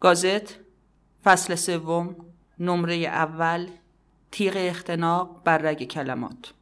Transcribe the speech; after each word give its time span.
گازت 0.00 0.58
فصل 1.24 1.54
سوم 1.54 2.16
نمره 2.58 2.94
اول 2.94 3.70
تیغ 4.30 4.54
اختناق 4.56 5.42
بر 5.44 5.58
رگ 5.58 5.84
کلمات. 5.84 6.52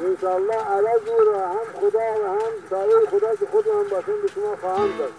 انشالله 0.00 0.54
عوض 0.54 1.08
رو 1.08 1.38
هم 1.38 1.58
خدا 1.80 1.98
و 1.98 2.26
هم 2.26 2.52
برای 2.70 3.06
خدا 3.06 3.36
که 3.36 3.46
خود 3.52 3.66
هم 3.66 3.88
باشن 3.90 4.22
به 4.22 4.28
شما 4.34 4.56
خواهم 4.56 4.98
داد. 4.98 5.12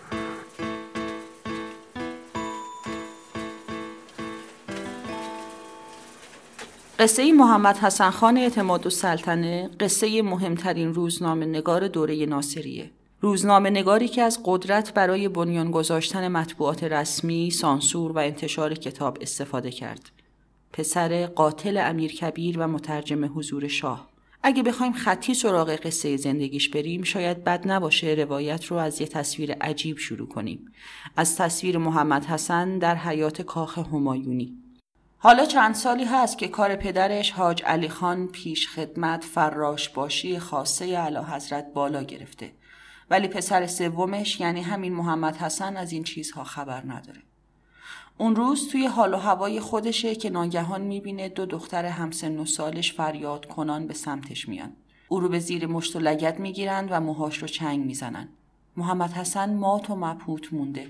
قصه 7.01 7.33
محمد 7.33 7.77
حسن 7.77 8.09
خان 8.09 8.37
اعتماد 8.37 8.87
و 8.87 8.89
سلطنه 8.89 9.69
قصه 9.79 10.21
مهمترین 10.21 10.93
روزنامه 10.93 11.45
نگار 11.45 11.87
دوره 11.87 12.25
ناصریه. 12.25 12.91
روزنامه 13.21 13.69
نگاری 13.69 14.07
که 14.07 14.21
از 14.21 14.39
قدرت 14.45 14.93
برای 14.93 15.27
بنیان 15.27 15.71
گذاشتن 15.71 16.27
مطبوعات 16.27 16.83
رسمی، 16.83 17.51
سانسور 17.51 18.11
و 18.11 18.17
انتشار 18.17 18.73
کتاب 18.73 19.17
استفاده 19.21 19.71
کرد. 19.71 20.09
پسر 20.73 21.25
قاتل 21.25 21.77
امیر 21.77 22.11
کبیر 22.11 22.59
و 22.59 22.67
مترجم 22.67 23.39
حضور 23.39 23.67
شاه. 23.67 24.09
اگه 24.43 24.63
بخوایم 24.63 24.93
خطی 24.93 25.33
سراغ 25.33 25.69
قصه 25.69 26.17
زندگیش 26.17 26.69
بریم 26.69 27.03
شاید 27.03 27.43
بد 27.43 27.71
نباشه 27.71 28.07
روایت 28.07 28.65
رو 28.65 28.77
از 28.77 29.01
یه 29.01 29.07
تصویر 29.07 29.53
عجیب 29.53 29.97
شروع 29.97 30.27
کنیم. 30.27 30.71
از 31.15 31.37
تصویر 31.37 31.77
محمد 31.77 32.25
حسن 32.25 32.77
در 32.77 32.95
حیات 32.95 33.41
کاخ 33.41 33.77
همایونی. 33.77 34.60
حالا 35.23 35.45
چند 35.45 35.75
سالی 35.75 36.03
هست 36.03 36.37
که 36.37 36.47
کار 36.47 36.75
پدرش 36.75 37.31
حاج 37.31 37.63
علی 37.63 37.89
خان 37.89 38.27
پیش 38.27 38.67
خدمت 38.67 39.23
فراش 39.23 39.89
باشی 39.89 40.39
خاصه 40.39 40.97
علا 40.97 41.23
حضرت 41.23 41.73
بالا 41.73 42.03
گرفته 42.03 42.51
ولی 43.09 43.27
پسر 43.27 43.67
سومش 43.67 44.39
یعنی 44.39 44.61
همین 44.61 44.93
محمد 44.93 45.37
حسن 45.37 45.77
از 45.77 45.91
این 45.91 46.03
چیزها 46.03 46.43
خبر 46.43 46.83
نداره. 46.85 47.21
اون 48.17 48.35
روز 48.35 48.69
توی 48.71 48.85
حال 48.85 49.13
و 49.13 49.17
هوای 49.17 49.59
خودشه 49.59 50.15
که 50.15 50.29
ناگهان 50.29 50.81
می‌بینه 50.81 51.29
دو 51.29 51.45
دختر 51.45 51.85
همسن 51.85 52.37
و 52.37 52.45
سالش 52.45 52.93
فریاد 52.93 53.45
کنان 53.45 53.87
به 53.87 53.93
سمتش 53.93 54.49
میان. 54.49 54.73
او 55.07 55.19
رو 55.19 55.29
به 55.29 55.39
زیر 55.39 55.67
مشت 55.67 55.95
و 55.95 55.99
لگت 55.99 56.39
می‌گیرند 56.39 56.87
و 56.91 56.99
موهاش 56.99 57.37
رو 57.37 57.47
چنگ 57.47 57.85
می‌زنن. 57.85 58.29
محمد 58.77 59.11
حسن 59.11 59.53
مات 59.53 59.89
و 59.89 59.95
مبهوت 59.95 60.53
مونده. 60.53 60.87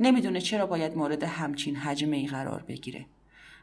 نمی‌دونه 0.00 0.40
چرا 0.40 0.66
باید 0.66 0.96
مورد 0.96 1.22
همچین 1.22 1.76
حجمه 1.76 2.16
ای 2.16 2.26
قرار 2.26 2.64
بگیره. 2.68 3.06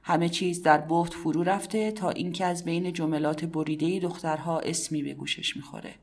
همه 0.03 0.29
چیز 0.29 0.63
در 0.63 0.77
بحت 0.77 1.13
فرو 1.13 1.43
رفته 1.43 1.91
تا 1.91 2.09
اینکه 2.09 2.45
از 2.45 2.65
بین 2.65 2.93
جملات 2.93 3.45
بریده 3.45 3.99
دخترها 3.99 4.59
اسمی 4.59 5.03
به 5.03 5.13
گوشش 5.13 5.55
می‌خوره. 5.55 5.93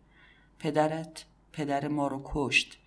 پدرت 0.58 1.24
پدر 1.52 1.88
ما 1.88 2.06
رو 2.06 2.22
کشت. 2.24 2.78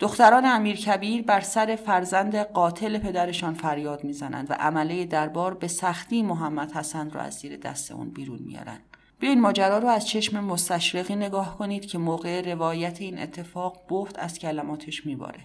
دختران 0.00 0.46
امیر 0.46 0.76
کبیر 0.76 1.22
بر 1.22 1.40
سر 1.40 1.76
فرزند 1.76 2.36
قاتل 2.36 2.98
پدرشان 2.98 3.54
فریاد 3.54 4.04
می‌زنند 4.04 4.50
و 4.50 4.54
عمله 4.54 5.04
دربار 5.04 5.54
به 5.54 5.68
سختی 5.68 6.22
محمد 6.22 6.72
حسن 6.72 7.10
را 7.10 7.20
از 7.20 7.34
زیر 7.34 7.56
دست 7.56 7.92
اون 7.92 8.10
بیرون 8.10 8.38
میارن. 8.38 8.78
بیاین 9.20 9.40
ماجرا 9.40 9.78
رو 9.78 9.88
از 9.88 10.08
چشم 10.08 10.44
مستشرقی 10.44 11.16
نگاه 11.16 11.58
کنید 11.58 11.86
که 11.86 11.98
موقع 11.98 12.52
روایت 12.52 13.00
این 13.00 13.18
اتفاق 13.18 13.82
بحت 13.88 14.18
از 14.18 14.38
کلماتش 14.38 15.06
میباره. 15.06 15.40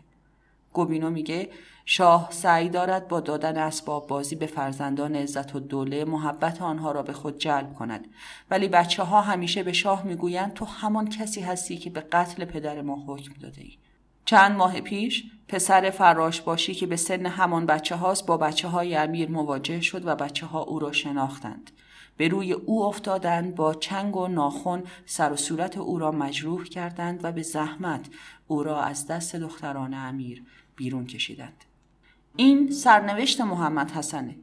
گوبینو 0.77 1.09
میگه 1.09 1.49
شاه 1.85 2.27
سعی 2.31 2.69
دارد 2.69 3.07
با 3.07 3.19
دادن 3.19 3.57
اسباب 3.57 4.07
بازی 4.07 4.35
به 4.35 4.45
فرزندان 4.45 5.15
عزت 5.15 5.55
و 5.55 5.59
دوله 5.59 6.05
محبت 6.05 6.61
آنها 6.61 6.91
را 6.91 7.03
به 7.03 7.13
خود 7.13 7.37
جلب 7.37 7.73
کند 7.73 8.07
ولی 8.51 8.67
بچه 8.67 9.03
ها 9.03 9.21
همیشه 9.21 9.63
به 9.63 9.73
شاه 9.73 10.03
می‌گویند 10.03 10.53
تو 10.53 10.65
همان 10.65 11.09
کسی 11.09 11.41
هستی 11.41 11.77
که 11.77 11.89
به 11.89 12.01
قتل 12.01 12.45
پدر 12.45 12.81
ما 12.81 13.03
حکم 13.07 13.33
داده 13.41 13.61
ای. 13.61 13.77
چند 14.25 14.57
ماه 14.57 14.81
پیش 14.81 15.23
پسر 15.47 15.89
فراش 15.89 16.41
باشی 16.41 16.73
که 16.73 16.87
به 16.87 16.95
سن 16.95 17.25
همان 17.25 17.65
بچه 17.65 17.95
هاست 17.95 18.25
با 18.25 18.37
بچه 18.37 18.67
های 18.67 18.95
امیر 18.95 19.31
مواجه 19.31 19.81
شد 19.81 20.07
و 20.07 20.15
بچه 20.15 20.45
ها 20.45 20.59
او 20.59 20.79
را 20.79 20.91
شناختند. 20.91 21.71
به 22.17 22.27
روی 22.27 22.53
او 22.53 22.83
افتادند 22.83 23.55
با 23.55 23.73
چنگ 23.73 24.17
و 24.17 24.27
ناخن 24.27 24.83
سر 25.05 25.31
و 25.31 25.35
صورت 25.35 25.77
او 25.77 25.99
را 25.99 26.11
مجروح 26.11 26.63
کردند 26.63 27.19
و 27.23 27.31
به 27.31 27.41
زحمت 27.41 28.07
او 28.47 28.63
را 28.63 28.81
از 28.81 29.07
دست 29.07 29.35
دختران 29.35 29.93
امیر 29.93 30.43
بیرون 30.77 31.05
کشیدند. 31.05 31.65
این 32.35 32.71
سرنوشت 32.71 33.41
محمد 33.41 33.91
حسنه. 33.91 34.35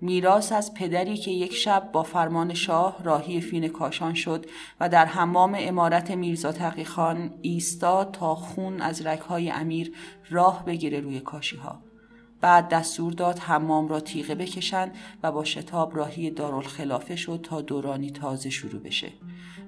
میراث 0.00 0.52
از 0.52 0.74
پدری 0.74 1.16
که 1.16 1.30
یک 1.30 1.54
شب 1.54 1.90
با 1.92 2.02
فرمان 2.02 2.54
شاه 2.54 3.02
راهی 3.04 3.40
فین 3.40 3.68
کاشان 3.68 4.14
شد 4.14 4.46
و 4.80 4.88
در 4.88 5.04
حمام 5.04 5.56
امارت 5.58 6.10
میرزا 6.10 6.52
تقی 6.52 6.84
خان 6.84 7.34
ایستاد 7.42 8.10
تا 8.12 8.34
خون 8.34 8.80
از 8.80 9.06
رکهای 9.06 9.50
امیر 9.50 9.92
راه 10.30 10.64
بگیره 10.64 11.00
روی 11.00 11.20
کاشی 11.20 11.56
ها. 11.56 11.85
بعد 12.40 12.68
دستور 12.68 13.12
داد 13.12 13.38
حمام 13.38 13.88
را 13.88 14.00
تیغه 14.00 14.34
بکشند 14.34 14.94
و 15.22 15.32
با 15.32 15.44
شتاب 15.44 15.96
راهی 15.96 16.30
دارالخلافه 16.30 17.16
شد 17.16 17.40
تا 17.42 17.60
دورانی 17.60 18.10
تازه 18.10 18.50
شروع 18.50 18.82
بشه. 18.82 19.12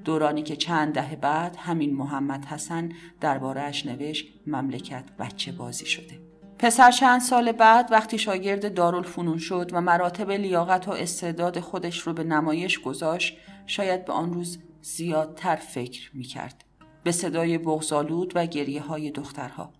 دورانی 0.04 0.42
که 0.42 0.56
چند 0.56 0.94
دهه 0.94 1.16
بعد 1.16 1.56
همین 1.56 1.94
محمد 1.94 2.44
حسن 2.44 2.92
دربارهش 3.20 3.86
نوشت 3.86 4.26
مملکت 4.46 5.04
بچه 5.18 5.52
بازی 5.52 5.86
شده. 5.86 6.20
پسر 6.58 6.90
چند 6.90 7.20
سال 7.20 7.52
بعد 7.52 7.92
وقتی 7.92 8.18
شاگرد 8.18 8.74
دارالفنون 8.74 9.38
شد 9.38 9.70
و 9.72 9.80
مراتب 9.80 10.30
لیاقت 10.30 10.88
و 10.88 10.90
استعداد 10.90 11.60
خودش 11.60 11.98
رو 11.98 12.12
به 12.12 12.24
نمایش 12.24 12.78
گذاشت 12.78 13.36
شاید 13.66 14.04
به 14.04 14.12
آن 14.12 14.34
روز 14.34 14.58
زیادتر 14.82 15.56
فکر 15.56 16.10
می 16.14 16.24
کرد. 16.24 16.64
به 17.04 17.12
صدای 17.12 17.58
بغزالود 17.58 18.32
و 18.34 18.46
گریه 18.46 18.82
های 18.82 19.10
دخترها. 19.10 19.72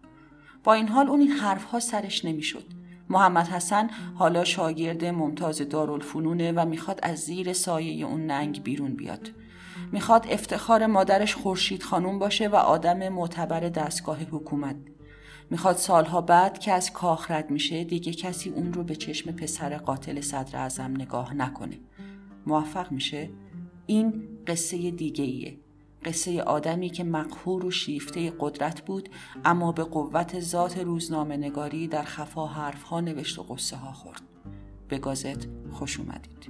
با 0.64 0.74
این 0.74 0.88
حال 0.88 1.08
اون 1.08 1.20
این 1.20 1.30
حرفها 1.30 1.80
سرش 1.80 2.24
نمی‌شد. 2.24 2.77
محمد 3.10 3.48
حسن 3.48 3.90
حالا 4.14 4.44
شاگرد 4.44 5.04
ممتاز 5.04 5.68
دارالفنونه 5.68 6.52
و 6.52 6.64
می‌خواد 6.64 7.00
از 7.02 7.18
زیر 7.18 7.52
سایه 7.52 8.06
اون 8.06 8.26
ننگ 8.26 8.62
بیرون 8.62 8.96
بیاد. 8.96 9.30
می‌خواد 9.92 10.26
افتخار 10.30 10.86
مادرش 10.86 11.34
خورشید 11.34 11.82
خانوم 11.82 12.18
باشه 12.18 12.48
و 12.48 12.54
آدم 12.54 13.08
معتبر 13.08 13.60
دستگاه 13.60 14.22
حکومت. 14.22 14.76
می‌خواد 15.50 15.76
سالها 15.76 16.20
بعد 16.20 16.58
که 16.58 16.72
از 16.72 16.92
کاخ 16.92 17.30
رد 17.30 17.50
میشه 17.50 17.84
دیگه 17.84 18.12
کسی 18.12 18.50
اون 18.50 18.72
رو 18.72 18.84
به 18.84 18.96
چشم 18.96 19.32
پسر 19.32 19.76
قاتل 19.76 20.20
صدر 20.20 20.58
ازم 20.58 20.90
نگاه 20.98 21.34
نکنه. 21.34 21.78
موفق 22.46 22.92
میشه؟ 22.92 23.30
این 23.86 24.22
قصه 24.46 24.90
دیگه 24.90 25.24
ایه. 25.24 25.58
قصه 26.04 26.42
آدمی 26.42 26.90
که 26.90 27.04
مقهور 27.04 27.66
و 27.66 27.70
شیفته 27.70 28.32
قدرت 28.40 28.80
بود 28.80 29.08
اما 29.44 29.72
به 29.72 29.84
قوت 29.84 30.40
ذات 30.40 30.78
روزنامه 30.78 31.36
نگاری 31.36 31.88
در 31.88 32.02
خفا 32.02 32.46
حرفها 32.46 33.00
نوشت 33.00 33.38
و 33.38 33.42
قصه 33.42 33.76
ها 33.76 33.92
خورد. 33.92 34.22
به 34.88 34.98
گازت 34.98 35.48
خوش 35.72 36.00
اومدید. 36.00 36.48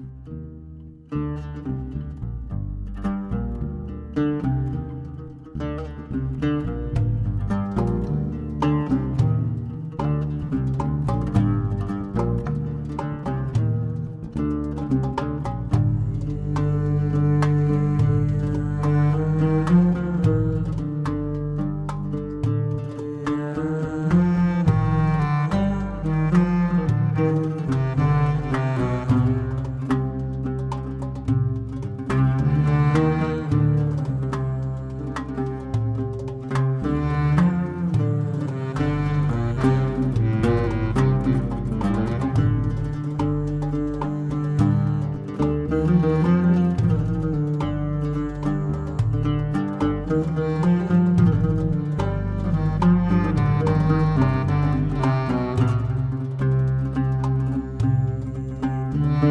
خب 59.18 59.24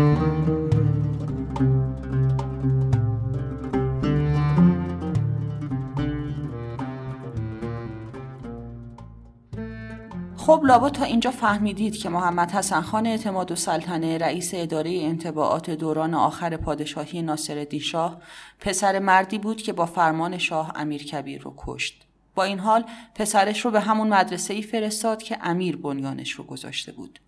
لابا 10.63 10.89
تا 10.89 11.03
اینجا 11.03 11.31
فهمیدید 11.31 11.97
که 11.97 12.09
محمد 12.09 12.51
حسن 12.51 12.81
خان 12.81 13.07
اعتماد 13.07 13.51
و 13.51 13.55
سلطنه 13.55 14.17
رئیس 14.17 14.51
اداره 14.53 14.91
انتباعات 14.91 15.69
دوران 15.69 16.13
آخر 16.13 16.57
پادشاهی 16.57 17.21
ناصر 17.21 17.67
شاه 17.81 18.21
پسر 18.59 18.99
مردی 18.99 19.37
بود 19.37 19.61
که 19.61 19.73
با 19.73 19.85
فرمان 19.85 20.37
شاه 20.37 20.71
امیر 20.75 21.03
کبیر 21.03 21.41
رو 21.41 21.53
کشت. 21.57 22.07
با 22.35 22.43
این 22.43 22.59
حال 22.59 22.85
پسرش 23.15 23.65
رو 23.65 23.71
به 23.71 23.79
همون 23.79 24.07
مدرسه 24.07 24.53
ای 24.53 24.61
فرستاد 24.61 25.23
که 25.23 25.37
امیر 25.41 25.77
بنیانش 25.77 26.31
رو 26.31 26.43
گذاشته 26.43 26.91
بود. 26.91 27.19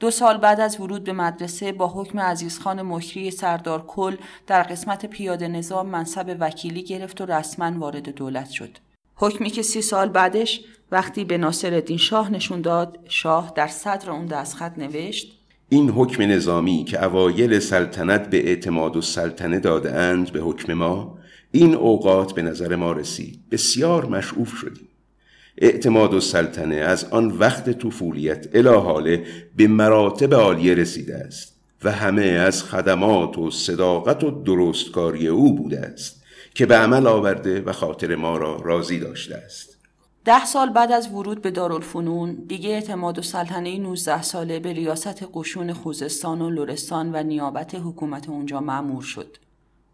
دو 0.00 0.10
سال 0.10 0.36
بعد 0.36 0.60
از 0.60 0.80
ورود 0.80 1.04
به 1.04 1.12
مدرسه 1.12 1.72
با 1.72 1.88
حکم 1.88 2.20
عزیزخان 2.20 2.82
مکری 2.82 3.30
سردار 3.30 3.86
کل 3.86 4.16
در 4.46 4.62
قسمت 4.62 5.06
پیاده 5.06 5.48
نظام 5.48 5.86
منصب 5.88 6.36
وکیلی 6.40 6.82
گرفت 6.82 7.20
و 7.20 7.26
رسما 7.26 7.78
وارد 7.78 8.08
دولت 8.08 8.50
شد. 8.50 8.78
حکمی 9.14 9.50
که 9.50 9.62
سی 9.62 9.82
سال 9.82 10.08
بعدش 10.08 10.60
وقتی 10.92 11.24
به 11.24 11.38
ناصر 11.38 11.96
شاه 11.96 12.30
نشون 12.30 12.60
داد 12.60 12.98
شاه 13.08 13.52
در 13.56 13.66
صدر 13.66 14.10
اون 14.10 14.26
دستخط 14.26 14.78
نوشت 14.78 15.32
این 15.68 15.90
حکم 15.90 16.22
نظامی 16.22 16.84
که 16.84 17.04
اوایل 17.04 17.58
سلطنت 17.58 18.30
به 18.30 18.48
اعتماد 18.48 18.96
و 18.96 19.00
سلطنه 19.00 19.58
دادهاند 19.58 20.32
به 20.32 20.40
حکم 20.40 20.72
ما 20.72 21.18
این 21.52 21.74
اوقات 21.74 22.32
به 22.32 22.42
نظر 22.42 22.76
ما 22.76 22.92
رسید 22.92 23.40
بسیار 23.50 24.06
مشعوف 24.06 24.56
شدیم 24.56 24.88
اعتماد 25.58 26.14
و 26.14 26.20
سلطنه 26.20 26.74
از 26.74 27.04
آن 27.04 27.30
وقت 27.30 27.70
طفولیت 27.70 28.46
الی 28.54 29.24
به 29.56 29.68
مراتب 29.68 30.34
عالیه 30.34 30.74
رسیده 30.74 31.16
است 31.16 31.56
و 31.84 31.92
همه 31.92 32.22
از 32.22 32.62
خدمات 32.62 33.38
و 33.38 33.50
صداقت 33.50 34.24
و 34.24 34.30
درستکاری 34.30 35.28
او 35.28 35.56
بوده 35.56 35.80
است 35.80 36.22
که 36.54 36.66
به 36.66 36.76
عمل 36.76 37.06
آورده 37.06 37.60
و 37.60 37.72
خاطر 37.72 38.16
ما 38.16 38.36
را 38.36 38.56
راضی 38.56 38.98
داشته 38.98 39.34
است 39.34 39.76
ده 40.24 40.44
سال 40.44 40.70
بعد 40.70 40.92
از 40.92 41.08
ورود 41.12 41.42
به 41.42 41.50
دارالفنون 41.50 42.34
دیگه 42.48 42.70
اعتماد 42.70 43.18
و 43.18 43.22
سلطنه 43.22 43.78
19 43.78 44.22
ساله 44.22 44.58
به 44.58 44.72
ریاست 44.72 45.28
قشون 45.34 45.72
خوزستان 45.72 46.40
و 46.40 46.50
لرستان 46.50 47.10
و 47.14 47.22
نیابت 47.22 47.74
حکومت 47.74 48.28
اونجا 48.28 48.60
معمور 48.60 49.02
شد. 49.02 49.36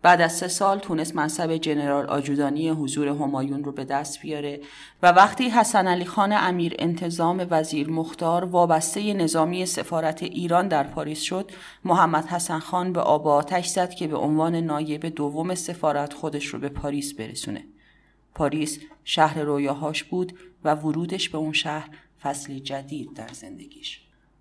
بعد 0.02 0.20
از 0.20 0.32
سه 0.32 0.48
سال 0.48 0.78
تونست 0.78 1.16
منصب 1.16 1.56
جنرال 1.56 2.06
آجودانی 2.06 2.68
حضور 2.68 3.08
همایون 3.08 3.64
رو 3.64 3.72
به 3.72 3.84
دست 3.84 4.20
بیاره 4.20 4.60
و 5.02 5.12
وقتی 5.12 5.48
حسن 5.48 5.88
علی 5.88 6.04
خان 6.04 6.32
امیر 6.32 6.74
انتظام 6.78 7.46
وزیر 7.50 7.90
مختار 7.90 8.44
وابسته 8.44 9.14
نظامی 9.14 9.66
سفارت 9.66 10.22
ایران 10.22 10.68
در 10.68 10.82
پاریس 10.82 11.20
شد 11.20 11.50
محمد 11.84 12.26
حسن 12.26 12.58
خان 12.58 12.92
به 12.92 13.00
آب 13.00 13.28
آتش 13.28 13.66
زد 13.66 13.90
که 13.90 14.06
به 14.06 14.16
عنوان 14.16 14.56
نایب 14.56 15.06
دوم 15.06 15.54
سفارت 15.54 16.12
خودش 16.12 16.46
رو 16.46 16.58
به 16.58 16.68
پاریس 16.68 17.14
برسونه. 17.14 17.64
پاریس 18.34 18.78
شهر 19.04 19.38
رویاهاش 19.38 20.04
بود 20.04 20.38
و 20.64 20.74
ورودش 20.74 21.28
به 21.28 21.38
اون 21.38 21.52
شهر 21.52 21.90
فصلی 22.22 22.60
جدید 22.60 23.14
در 23.14 23.28
زندگیش. 23.32 24.00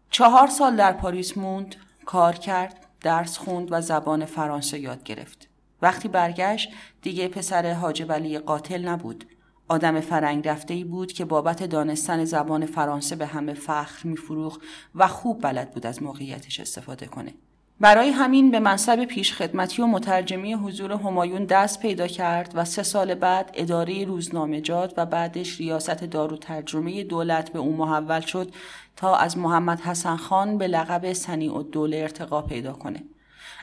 چهار 0.09 0.47
سال 0.47 0.75
در 0.75 0.93
پاریس 0.93 1.37
موند 1.37 1.75
کار 2.05 2.33
کرد 2.33 2.87
درس 3.01 3.37
خوند 3.37 3.67
و 3.71 3.81
زبان 3.81 4.25
فرانسه 4.25 4.79
یاد 4.79 5.03
گرفت. 5.03 5.50
وقتی 5.81 6.07
برگشت 6.07 6.69
دیگه 7.01 7.27
پسر 7.27 7.73
حاج 7.73 8.05
ولی 8.09 8.39
قاتل 8.39 8.87
نبود. 8.87 9.25
آدم 9.67 9.99
فرنگ 9.99 10.47
رفته 10.47 10.73
ای 10.73 10.83
بود 10.83 11.11
که 11.11 11.25
بابت 11.25 11.63
دانستن 11.63 12.25
زبان 12.25 12.65
فرانسه 12.65 13.15
به 13.15 13.25
همه 13.25 13.53
فخر 13.53 14.07
میفروخ 14.07 14.57
و 14.95 15.07
خوب 15.07 15.41
بلد 15.41 15.71
بود 15.71 15.85
از 15.85 16.03
موقعیتش 16.03 16.59
استفاده 16.59 17.05
کنه. 17.05 17.33
برای 17.81 18.09
همین 18.09 18.51
به 18.51 18.59
منصب 18.59 19.05
پیشخدمتی 19.05 19.81
و 19.81 19.85
مترجمی 19.85 20.53
حضور 20.53 20.91
همایون 20.91 21.45
دست 21.45 21.79
پیدا 21.79 22.07
کرد 22.07 22.51
و 22.55 22.65
سه 22.65 22.83
سال 22.83 23.15
بعد 23.15 23.51
اداره 23.53 24.05
روزنامجات 24.05 24.93
و 24.97 25.05
بعدش 25.05 25.59
ریاست 25.59 26.03
دارو 26.03 26.37
ترجمه 26.37 27.03
دولت 27.03 27.53
به 27.53 27.59
او 27.59 27.75
محول 27.75 28.19
شد 28.19 28.51
تا 28.95 29.15
از 29.15 29.37
محمد 29.37 29.79
حسن 29.79 30.15
خان 30.15 30.57
به 30.57 30.67
لقب 30.67 31.13
سنی 31.13 31.47
و 31.47 31.63
دوله 31.63 31.97
ارتقا 31.97 32.41
پیدا 32.41 32.73
کنه. 32.73 33.03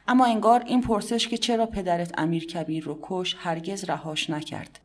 اما 0.08 0.26
انگار 0.26 0.62
این 0.66 0.80
پرسش 0.80 1.28
که 1.28 1.38
چرا 1.38 1.66
پدرت 1.66 2.18
امیر 2.18 2.46
کبیر 2.46 2.84
رو 2.84 2.98
کش 3.02 3.36
هرگز 3.38 3.84
رهاش 3.84 4.30
نکرد. 4.30 4.80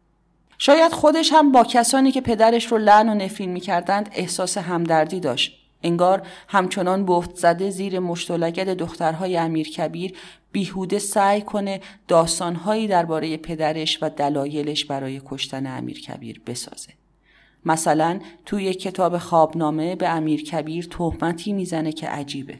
شاید 0.57 0.91
خودش 0.91 1.33
هم 1.33 1.51
با 1.51 1.63
کسانی 1.63 2.11
که 2.11 2.21
پدرش 2.21 2.65
رو 2.65 2.77
لعن 2.77 3.09
و 3.09 3.13
نفرین 3.13 3.51
می‌کردند 3.51 4.09
احساس 4.13 4.57
همدردی 4.57 5.19
داشت. 5.19 5.59
انگار 5.83 6.27
همچنان 6.47 7.05
بفت 7.05 7.35
زده 7.35 7.69
زیر 7.69 7.99
مشتلگد 7.99 8.77
دخترهای 8.77 9.37
امیر 9.37 9.69
کبیر 9.69 10.13
بیهوده 10.51 10.99
سعی 10.99 11.41
کنه 11.41 11.81
داستانهایی 12.07 12.87
درباره 12.87 13.37
پدرش 13.37 13.99
و 14.01 14.09
دلایلش 14.09 14.85
برای 14.85 15.21
کشتن 15.25 15.67
امیر 15.67 16.01
کبیر 16.01 16.41
بسازه. 16.47 16.93
مثلا 17.65 18.19
توی 18.45 18.73
کتاب 18.73 19.17
خوابنامه 19.17 19.95
به 19.95 20.09
امیر 20.09 20.43
کبیر 20.43 20.87
تهمتی 20.91 21.53
می‌زنه 21.53 21.91
که 21.91 22.07
عجیبه. 22.07 22.59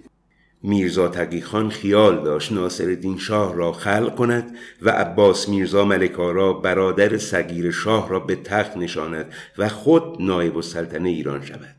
میرزا 0.64 1.08
تقیخان 1.08 1.70
خیال 1.70 2.24
داشت 2.24 2.52
ناصرالدین 2.52 3.18
شاه 3.18 3.56
را 3.56 3.72
خلق 3.72 4.16
کند 4.16 4.56
و 4.82 4.90
عباس 4.90 5.50
میرزا 5.50 5.86
ملکارا 5.86 6.54
برادر 6.54 7.18
سگیر 7.18 7.72
شاه 7.72 8.10
را 8.10 8.20
به 8.20 8.36
تخت 8.36 8.78
نشاند 8.78 9.34
و 9.58 9.70
خود 9.70 10.04
نایب 10.20 10.56
السلطنه 10.56 11.10
ایران 11.10 11.46
شود. 11.46 11.76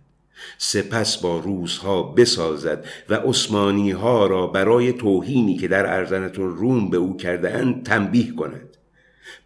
سپس 0.59 1.17
با 1.17 1.39
روزها 1.39 2.03
بسازد 2.03 2.85
و 3.09 3.15
عثمانی 3.15 3.91
ها 3.91 4.27
را 4.27 4.47
برای 4.47 4.93
توهینی 4.93 5.57
که 5.57 5.69
در 5.69 5.87
ارزنت 5.87 6.39
روم 6.39 6.91
به 6.91 6.97
او 6.97 7.17
کرده 7.17 7.83
تنبیه 7.85 8.33
کند. 8.33 8.74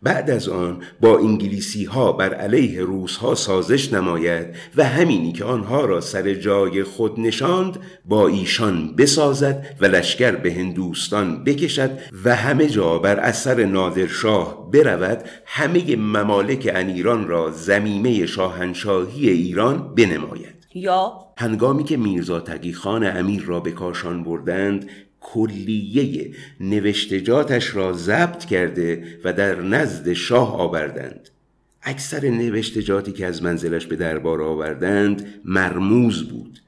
بعد 0.03 0.31
از 0.31 0.49
آن 0.49 0.83
با 1.01 1.19
انگلیسی 1.19 1.85
ها 1.85 2.13
بر 2.13 2.35
علیه 2.35 2.83
روس 2.83 3.17
ها 3.17 3.35
سازش 3.35 3.93
نماید 3.93 4.47
و 4.77 4.85
همینی 4.85 5.33
که 5.33 5.45
آنها 5.45 5.85
را 5.85 6.01
سر 6.01 6.35
جای 6.35 6.85
خود 6.85 7.21
نشاند 7.21 7.79
با 8.05 8.29
ایشان 8.29 8.97
بسازد 8.97 9.77
و 9.81 9.87
لشکر 9.87 10.37
به 10.37 10.53
هندوستان 10.53 11.45
بکشد 11.45 11.91
و 12.25 12.37
همه 12.37 12.67
جا 12.67 12.99
بر 12.99 13.17
اثر 13.17 13.65
نادرشاه 13.65 14.71
برود 14.71 15.25
همه 15.47 15.97
ممالک 15.97 16.71
انیران 16.75 17.29
را 17.29 17.51
زمیمه 17.51 18.27
شاهنشاهی 18.27 19.29
ایران 19.29 19.95
بنماید. 19.95 20.59
یا 20.75 21.13
هنگامی 21.37 21.85
که 21.85 21.97
میرزا 21.97 22.41
تقی 22.41 22.73
خان 22.73 23.17
امیر 23.17 23.43
را 23.43 23.61
به 23.61 23.73
کاشان 23.73 24.25
بردند 24.25 24.89
کلیه 25.21 26.35
نوشتجاتش 26.61 27.75
را 27.75 27.93
ضبط 27.93 28.45
کرده 28.45 29.19
و 29.25 29.33
در 29.33 29.61
نزد 29.61 30.13
شاه 30.13 30.57
آوردند. 30.61 31.29
اکثر 31.83 32.29
نوشتجاتی 32.29 33.13
که 33.13 33.27
از 33.27 33.43
منزلش 33.43 33.87
به 33.87 33.97
دربار 33.97 34.43
آوردند 34.43 35.41
مرموز 35.45 36.29
بود. 36.29 36.59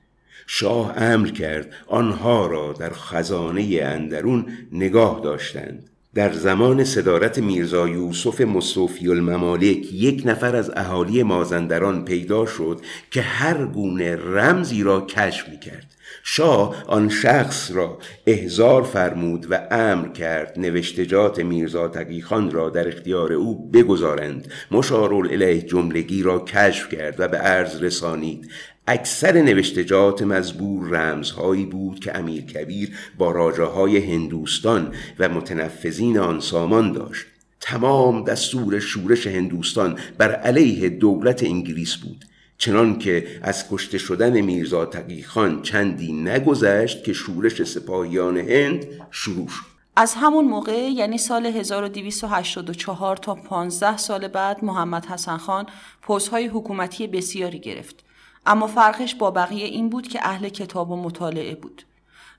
شاه 0.47 0.92
امر 0.97 1.28
کرد 1.28 1.73
آنها 1.87 2.47
را 2.47 2.73
در 2.73 2.90
خزانه 2.90 3.80
اندرون 3.83 4.47
نگاه 4.73 5.21
داشتند. 5.25 5.89
در 6.14 6.33
زمان 6.33 6.85
صدارت 6.85 7.38
میرزا 7.38 7.88
یوسف 7.88 8.40
مصطفی 8.40 9.09
الممالک 9.09 9.93
یک 9.93 10.23
نفر 10.26 10.57
از 10.57 10.71
اهالی 10.76 11.23
مازندران 11.23 12.05
پیدا 12.05 12.47
شد 12.47 12.81
که 13.11 13.23
هر 13.23 13.67
گونه 13.67 14.17
رمزی 14.17 14.83
را 14.83 15.00
کشف 15.00 15.49
می 15.49 15.59
کرد 15.59 15.87
شاه 16.23 16.85
آن 16.87 17.09
شخص 17.09 17.71
را 17.71 17.99
احزار 18.26 18.83
فرمود 18.83 19.47
و 19.50 19.69
امر 19.71 20.09
کرد 20.09 20.55
نوشتجات 20.57 21.38
میرزا 21.38 21.88
تقیخان 21.88 22.50
را 22.50 22.71
در 22.71 22.88
اختیار 22.88 23.33
او 23.33 23.71
بگذارند. 23.71 24.52
مشارل 24.71 25.57
جملگی 25.57 26.23
را 26.23 26.38
کشف 26.38 26.88
کرد 26.88 27.21
و 27.21 27.29
به 27.29 27.37
عرض 27.37 27.83
رسانید. 27.83 28.50
اکثر 28.90 29.42
نوشتجات 29.42 30.23
مزبور 30.23 30.88
رمزهایی 30.88 31.66
بود 31.66 32.00
که 32.00 32.18
امیر 32.18 32.42
کبیر 32.42 32.97
با 33.18 33.30
راجه 33.30 33.62
های 33.62 34.12
هندوستان 34.12 34.94
و 35.18 35.28
متنفذین 35.28 36.18
آن 36.18 36.40
سامان 36.40 36.92
داشت. 36.92 37.26
تمام 37.61 38.25
دستور 38.25 38.80
شورش 38.80 39.26
هندوستان 39.26 39.99
بر 40.18 40.35
علیه 40.35 40.88
دولت 40.88 41.42
انگلیس 41.42 41.97
بود 41.97 42.25
چنان 42.59 42.99
که 42.99 43.26
از 43.42 43.64
کشته 43.70 43.99
شدن 43.99 44.40
میرزا 44.40 44.87
تقی 44.87 45.23
خان 45.23 45.62
چندی 45.62 46.12
نگذشت 46.12 47.04
که 47.04 47.12
شورش 47.12 47.62
سپاهیان 47.62 48.37
هند 48.37 48.87
شروع 49.11 49.49
شد. 49.49 49.64
از 49.97 50.14
همون 50.16 50.44
موقع 50.44 50.90
یعنی 50.94 51.18
سال 51.18 51.47
1284 51.47 53.16
تا 53.16 53.35
15 53.35 53.97
سال 53.97 54.28
بعد 54.28 54.64
محمد 54.64 55.06
حسن 55.06 55.37
خان 55.37 55.66
پستهای 56.02 56.47
حکومتی 56.47 57.06
بسیاری 57.06 57.59
گرفت. 57.59 58.04
اما 58.47 58.66
فرقش 58.66 59.14
با 59.14 59.30
بقیه 59.30 59.66
این 59.66 59.88
بود 59.88 60.09
که 60.09 60.18
اهل 60.23 60.49
کتاب 60.49 60.90
و 60.90 60.97
مطالعه 60.97 61.54
بود 61.54 61.82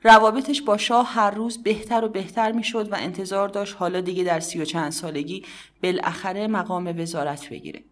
روابطش 0.03 0.62
با 0.62 0.77
شاه 0.77 1.08
هر 1.08 1.31
روز 1.31 1.63
بهتر 1.63 2.05
و 2.05 2.10
بهتر 2.10 2.51
می‌شد 2.51 2.91
و 2.91 2.96
انتظار 3.00 3.50
داشت 3.50 3.75
حالا 3.79 4.01
دیگه 4.01 4.24
در 4.24 4.39
سی 4.39 4.62
و 4.62 4.65
چند 4.65 4.91
سالگی 4.91 5.46
بالاخره 5.84 6.48
مقام 6.48 7.00
وزارت 7.00 7.50
بگیره 7.50 7.84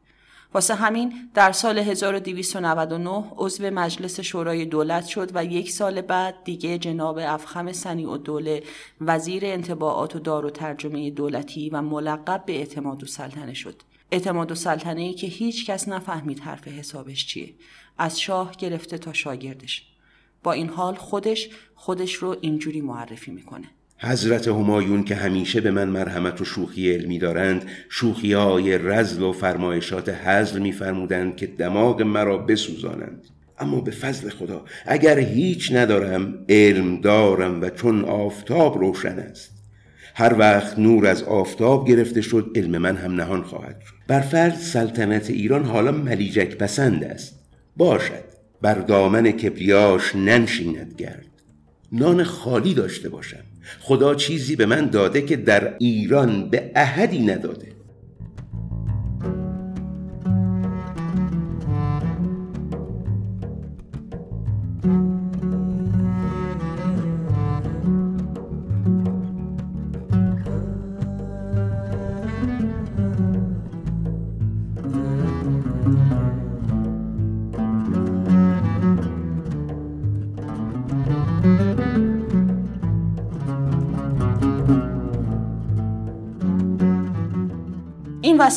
واسه 0.54 0.75
همین 0.75 1.30
در 1.34 1.51
سال 1.51 1.80
1299 1.80 3.24
عضو 3.38 3.70
مجلس 3.70 4.20
شورای 4.20 4.66
دولت 4.66 5.06
شد 5.06 5.32
و 5.34 5.46
یک 5.46 5.72
سال 5.72 6.01
بعد 6.01 6.36
دیگه 6.44 6.78
جناب 6.78 7.18
افخم 7.18 7.72
سنی 7.72 8.06
و 8.06 8.18
دوله 8.18 8.63
وزیر 9.01 9.46
انتباعات 9.46 10.16
و 10.16 10.20
دار 10.20 10.46
و 10.46 10.50
ترجمه 10.50 11.12
دولتی 11.12 11.70
و 11.70 11.82
ملقب 11.82 12.44
به 12.46 12.54
اعتماد 12.54 13.04
و 13.04 13.06
سلطنه 13.06 13.54
شد. 13.54 13.82
اعتماد 14.12 14.51
و 14.51 14.56
سلطنه 14.56 15.01
ای 15.01 15.13
که 15.13 15.28
هیچ 15.28 15.66
کس 15.66 15.88
نفهمید 15.88 16.39
حرف 16.39 16.68
حسابش 16.68 17.28
چیه. 17.28 17.54
از 17.98 18.20
شاه 18.20 18.56
گرفته 18.58 18.98
تا 18.98 19.13
شاگردش. 19.13 19.84
با 20.44 20.51
این 20.54 20.70
حال 20.70 20.96
خودش 20.96 21.50
خودش 21.75 22.13
رو 22.13 22.38
اینجوری 22.42 22.82
معرفی 22.82 23.32
می‌کنه. 23.32 23.66
حضرت 23.98 24.48
همایون 24.48 25.04
که 25.04 25.16
همیشه 25.16 25.62
به 25.62 25.72
من 25.72 25.89
مرحمت 25.89 26.42
و 26.42 26.46
شوخی 26.46 26.94
علمی 26.94 27.20
دارند 27.20 27.66
شوخی 27.89 28.34
های 28.34 28.78
رزل 28.78 29.22
و 29.22 29.32
فرمایشات 29.32 30.10
حزل 30.10 30.60
میفرمودند 30.60 31.36
که 31.36 31.48
دماغ 31.48 32.01
مرا 32.01 32.38
بسوزانند. 32.38 33.24
اما 33.60 33.82
به 33.82 33.92
فضل 33.92 34.30
خدا 34.30 34.66
اگر 34.86 35.20
هیچ 35.20 35.72
ندارم 35.72 36.46
علم 36.50 37.01
دارم 37.01 37.62
و 37.62 37.70
چون 37.70 38.06
آفتاب 38.06 38.78
روشن 38.78 39.20
است. 39.20 39.59
هر 40.20 40.36
وقت 40.40 40.80
نور 40.80 41.08
از 41.08 41.24
آفتاب 41.24 41.88
گرفته 41.88 42.22
شد 42.22 42.52
علم 42.56 42.78
من 42.78 42.98
هم 42.98 43.16
نهان 43.16 43.44
خواهد 43.44 43.82
شد. 43.86 43.94
بر 44.08 44.20
فرض 44.20 44.72
سلطنت 44.72 45.30
ایران 45.30 45.64
حالا 45.64 45.92
ملیجک 45.92 46.58
پسند 46.58 47.04
است. 47.04 47.40
باشد 47.78 48.24
بر 48.62 48.74
دامن 48.74 49.32
کبریاش 49.32 50.16
ننشیند 50.16 50.94
گرد. 50.98 51.26
نان 51.92 52.24
خالی 52.24 52.74
داشته 52.74 53.10
باشم. 53.10 53.44
خدا 53.80 54.16
چیزی 54.16 54.56
به 54.56 54.66
من 54.66 54.90
داده 54.90 55.22
که 55.22 55.36
در 55.36 55.74
ایران 55.78 56.50
به 56.50 56.72
احدی 56.76 57.20
نداده. 57.20 57.68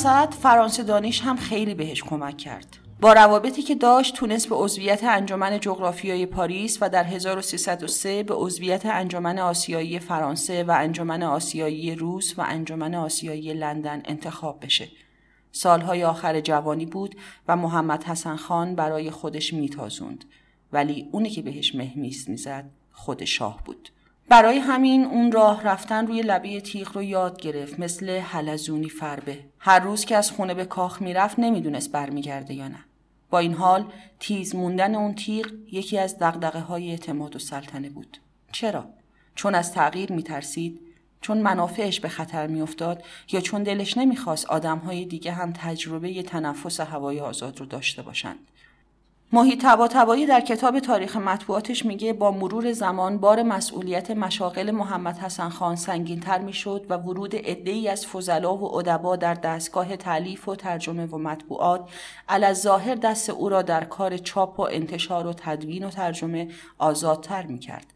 وسط 0.05 0.35
فرانسه 0.35 0.83
دانش 0.83 1.21
هم 1.21 1.37
خیلی 1.37 1.75
بهش 1.75 2.03
کمک 2.03 2.37
کرد. 2.37 2.77
با 3.01 3.13
روابطی 3.13 3.63
که 3.63 3.75
داشت 3.75 4.15
تونست 4.15 4.49
به 4.49 4.55
عضویت 4.55 5.05
انجمن 5.05 5.61
جغرافیای 5.61 6.27
پاریس 6.27 6.79
و 6.81 6.89
در 6.89 7.05
1303 7.05 8.23
به 8.23 8.35
عضویت 8.35 8.87
انجمن 8.87 9.39
آسیایی 9.39 9.99
فرانسه 9.99 10.65
و 10.65 10.71
انجمن 10.79 11.23
آسیایی 11.23 11.95
روس 11.95 12.39
و 12.39 12.43
انجمن 12.47 12.95
آسیایی 12.95 13.55
لندن 13.55 14.03
انتخاب 14.05 14.65
بشه. 14.65 14.89
سالهای 15.53 16.05
آخر 16.05 16.41
جوانی 16.41 16.87
بود 16.87 17.17
و 17.49 17.57
محمد 17.57 18.05
حسن 18.05 18.37
خان 18.37 18.75
برای 18.75 19.11
خودش 19.11 19.53
میتازوند 19.53 20.25
ولی 20.73 21.09
اونی 21.13 21.31
که 21.31 21.43
بهش 21.43 21.75
مهمیست 21.75 22.29
می‌زد 22.29 22.71
خود 22.93 23.25
شاه 23.25 23.63
بود. 23.65 23.89
برای 24.29 24.59
همین 24.59 25.05
اون 25.05 25.33
راه 25.33 25.63
رفتن 25.63 26.07
روی 26.07 26.23
لبه 26.23 26.61
تیغ 26.61 26.97
رو 26.97 27.03
یاد 27.03 27.41
گرفت 27.41 27.81
مثل 27.81 28.19
حلزونی 28.19 28.89
فربه. 28.89 29.39
هر 29.59 29.79
روز 29.79 30.05
که 30.05 30.17
از 30.17 30.31
خونه 30.31 30.55
به 30.55 30.65
کاخ 30.65 31.03
می‌رفت 31.03 31.39
نمی‌دونست 31.39 31.93
برمیگرده 31.93 32.55
یا 32.55 32.69
نه. 32.69 32.85
با 33.31 33.39
این 33.39 33.55
حال 33.55 33.93
تیز 34.21 34.55
موندن 34.55 34.95
اون 34.95 35.15
تیغ 35.15 35.47
یکی 35.73 35.99
از 35.99 36.19
دقدقه 36.19 36.61
های 36.61 36.91
اعتماد 36.91 37.37
و 37.37 37.39
سلطنه 37.39 37.91
بود. 37.91 38.19
چرا؟ 38.53 38.85
چون 39.35 39.55
از 39.55 39.73
تغییر 39.73 40.13
میترسید 40.13 40.81
چون 41.21 41.39
منافعش 41.39 42.01
به 42.01 42.09
خطر 42.09 42.47
میافتاد 42.47 43.05
یا 43.33 43.41
چون 43.41 43.63
دلش 43.63 43.99
نمی‌خواست 43.99 44.47
آدمهای 44.47 45.05
دیگه 45.05 45.33
هم 45.33 45.53
تجربه 45.53 46.23
تنفس 46.23 46.81
هوای 46.81 47.21
آزاد 47.21 47.61
رو 47.61 47.67
داشته 47.67 48.03
باشند. 48.03 48.39
ماهی 49.35 49.57
تبا 49.57 49.89
تبایی 49.89 50.27
در 50.27 50.41
کتاب 50.41 50.79
تاریخ 50.79 51.17
مطبوعاتش 51.17 51.87
میگه 51.87 52.13
با 52.13 52.31
مرور 52.31 52.73
زمان 52.73 53.19
بار 53.19 53.43
مسئولیت 53.43 54.11
مشاغل 54.11 54.71
محمد 54.71 55.19
حسن 55.19 55.49
خان 55.49 55.77
سنگین 55.77 56.21
تر 56.21 56.39
می‌شد 56.39 56.87
و 56.89 56.97
ورود 56.97 57.35
ای 57.35 57.89
از 57.89 58.07
فضلا 58.07 58.57
و 58.57 58.77
ادبا 58.77 59.17
در 59.17 59.35
دستگاه 59.35 59.97
تعلیف 59.97 60.49
و 60.49 60.57
ترجمه 60.57 61.07
و 61.07 61.19
مطبوعات 61.19 61.91
علا 62.29 62.55
ظاهر 62.55 62.95
دست 62.95 63.31
او 63.31 63.49
را 63.49 63.63
در 63.63 63.85
کار 63.85 64.17
چاپ 64.17 64.61
و 64.61 64.63
انتشار 64.63 65.27
و 65.27 65.33
تدوین 65.33 65.85
و 65.85 65.91
ترجمه 65.91 66.49
آزادتر 66.79 67.47
می‌کرد. 67.47 67.87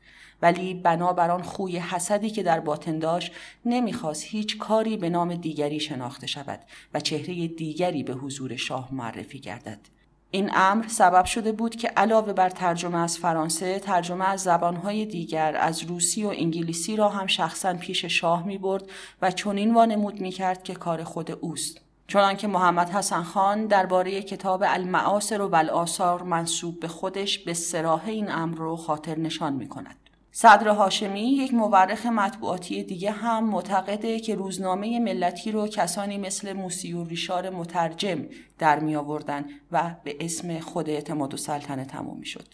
ولی 0.43 0.75
بنابر 0.75 1.31
آن 1.31 1.43
خوی 1.43 1.79
حسدی 1.79 2.31
که 2.31 2.43
در 2.43 2.61
باطن 2.61 2.99
داشت 2.99 3.33
نمی‌خواست 3.65 4.25
هیچ 4.27 4.59
کاری 4.59 4.97
به 4.97 5.11
نام 5.11 5.35
دیگری 5.35 5.81
شناخته 5.81 6.27
شود 6.27 6.61
و 6.95 7.01
چهره 7.01 7.49
دیگری 7.49 8.03
به 8.03 8.13
حضور 8.13 8.57
شاه 8.57 8.89
معرفی 8.93 9.41
گردد. 9.41 9.96
این 10.37 10.51
امر 10.55 10.89
سبب 10.89 11.25
شده 11.25 11.53
بود 11.53 11.77
که 11.77 11.89
علاوه 11.89 12.33
بر 12.33 12.51
ترجمه 12.51 12.99
از 12.99 13.19
فرانسه 13.19 13.79
ترجمه 13.79 14.29
از 14.29 14.43
زبانهای 14.43 15.07
دیگر 15.07 15.57
از 15.57 15.83
روسی 15.83 16.25
و 16.25 16.29
انگلیسی 16.29 16.97
را 16.97 17.09
هم 17.09 17.27
شخصا 17.27 17.75
پیش 17.75 18.05
شاه 18.05 18.47
می 18.47 18.59
برد 18.59 18.85
و 19.23 19.31
چنین 19.31 19.75
وانمود 19.75 20.21
می 20.21 20.31
کرد 20.31 20.63
که 20.63 20.75
کار 20.75 21.05
خود 21.05 21.31
اوست 21.31 21.81
چنانکه 22.09 22.47
محمد 22.47 22.91
حسن 22.91 23.23
خان 23.23 23.67
درباره 23.67 24.23
کتاب 24.23 24.65
المعاصر 24.67 25.41
و 25.41 25.49
والآثار 25.49 26.23
منصوب 26.23 26.81
به 26.81 26.89
خودش 26.89 27.39
به 27.39 27.55
سراح 27.55 28.05
این 28.07 28.31
امر 28.31 28.59
رو 28.59 28.77
خاطر 28.77 29.19
نشان 29.19 29.53
می 29.53 29.69
کند. 29.69 30.06
صدر 30.39 30.69
هاشمی 30.69 31.21
یک 31.21 31.55
مورخ 31.55 32.07
مطبوعاتی 32.07 32.83
دیگه 32.83 33.11
هم 33.11 33.45
معتقده 33.45 34.21
که 34.21 34.35
روزنامه 34.35 35.01
ملتی 35.01 35.53
رو 35.53 35.69
کسانی 35.69 36.19
مثل 36.19 36.53
موسی 36.53 36.93
و 36.93 37.05
ریشار 37.05 37.51
مترجم 37.51 38.27
در 38.59 38.79
می 38.81 38.97
آوردن 38.97 39.45
و 39.73 39.95
به 40.05 40.17
اسم 40.21 40.61
خود 40.61 40.91
اعتماد 40.91 41.35
و 41.35 41.37
سلطنه 41.37 41.85
تموم 41.85 42.19
می 42.19 42.27
شد. 42.27 42.47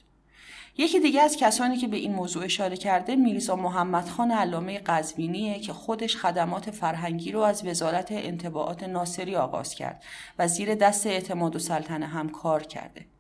یکی 0.78 1.00
دیگه 1.00 1.22
از 1.22 1.36
کسانی 1.36 1.76
که 1.76 1.88
به 1.88 1.96
این 1.96 2.14
موضوع 2.14 2.44
اشاره 2.44 2.76
کرده 2.76 3.16
میرزا 3.16 3.56
محمد 3.56 4.08
خان 4.08 4.30
علامه 4.30 4.78
قزوینیه 4.78 5.60
که 5.60 5.72
خودش 5.72 6.16
خدمات 6.16 6.70
فرهنگی 6.70 7.32
رو 7.32 7.40
از 7.40 7.66
وزارت 7.66 8.12
انتباعات 8.12 8.82
ناصری 8.82 9.36
آغاز 9.36 9.74
کرد 9.74 10.04
و 10.38 10.48
زیر 10.48 10.74
دست 10.74 11.06
اعتماد 11.06 11.56
و 11.56 11.58
سلطنه 11.58 12.06
هم 12.06 12.28
کار 12.28 12.62
کرده. 12.62 13.12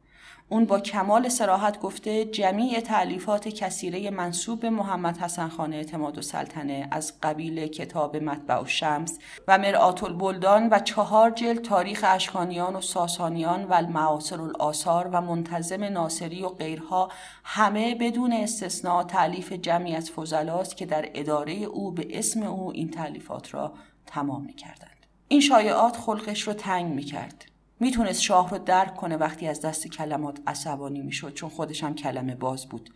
اون 0.48 0.64
با 0.64 0.80
کمال 0.80 1.28
سراحت 1.28 1.80
گفته 1.80 2.24
جمیع 2.24 2.80
تعلیفات 2.80 3.48
کثیره 3.48 4.10
منصوب 4.10 4.66
محمد 4.66 5.18
حسن 5.18 5.48
خان 5.48 5.72
اعتماد 5.72 6.18
و 6.18 6.22
سلطنه 6.22 6.88
از 6.90 7.12
قبیل 7.22 7.66
کتاب 7.66 8.16
مطبع 8.16 8.62
و 8.62 8.66
شمس 8.66 9.18
و 9.48 9.58
مرآت 9.58 10.04
البلدان 10.04 10.68
و 10.70 10.78
چهار 10.78 11.30
جلد 11.30 11.62
تاریخ 11.62 12.04
اشکانیان 12.08 12.76
و 12.76 12.80
ساسانیان 12.80 13.64
و 13.64 13.72
المعاصر 13.72 14.40
الآثار 14.40 15.08
و 15.12 15.20
منتظم 15.20 15.84
ناصری 15.84 16.42
و 16.42 16.48
غیرها 16.48 17.08
همه 17.44 17.94
بدون 17.94 18.32
استثناء 18.32 19.02
تعلیف 19.02 19.52
جمعی 19.52 19.96
از 19.96 20.10
فضلاست 20.10 20.76
که 20.76 20.86
در 20.86 21.08
اداره 21.14 21.52
او 21.52 21.90
به 21.92 22.18
اسم 22.18 22.42
او 22.42 22.72
این 22.72 22.90
تعلیفات 22.90 23.54
را 23.54 23.72
تمام 24.06 24.44
می 24.44 24.54
کردند. 24.54 25.06
این 25.28 25.40
شایعات 25.40 25.96
خلقش 25.96 26.42
رو 26.42 26.52
تنگ 26.52 26.94
می 26.94 27.02
کرد. 27.02 27.51
می‌تونست 27.82 28.22
شاه 28.22 28.50
رو 28.50 28.58
درک 28.58 28.94
کنه 28.94 29.16
وقتی 29.16 29.46
از 29.46 29.60
دست 29.60 29.86
کلمات 29.86 30.38
عصبانی 30.46 31.00
می‌شد 31.00 31.34
چون 31.34 31.50
خودش 31.50 31.84
هم 31.84 31.94
کلمه 31.94 32.34
باز 32.34 32.66
بود. 32.66 32.90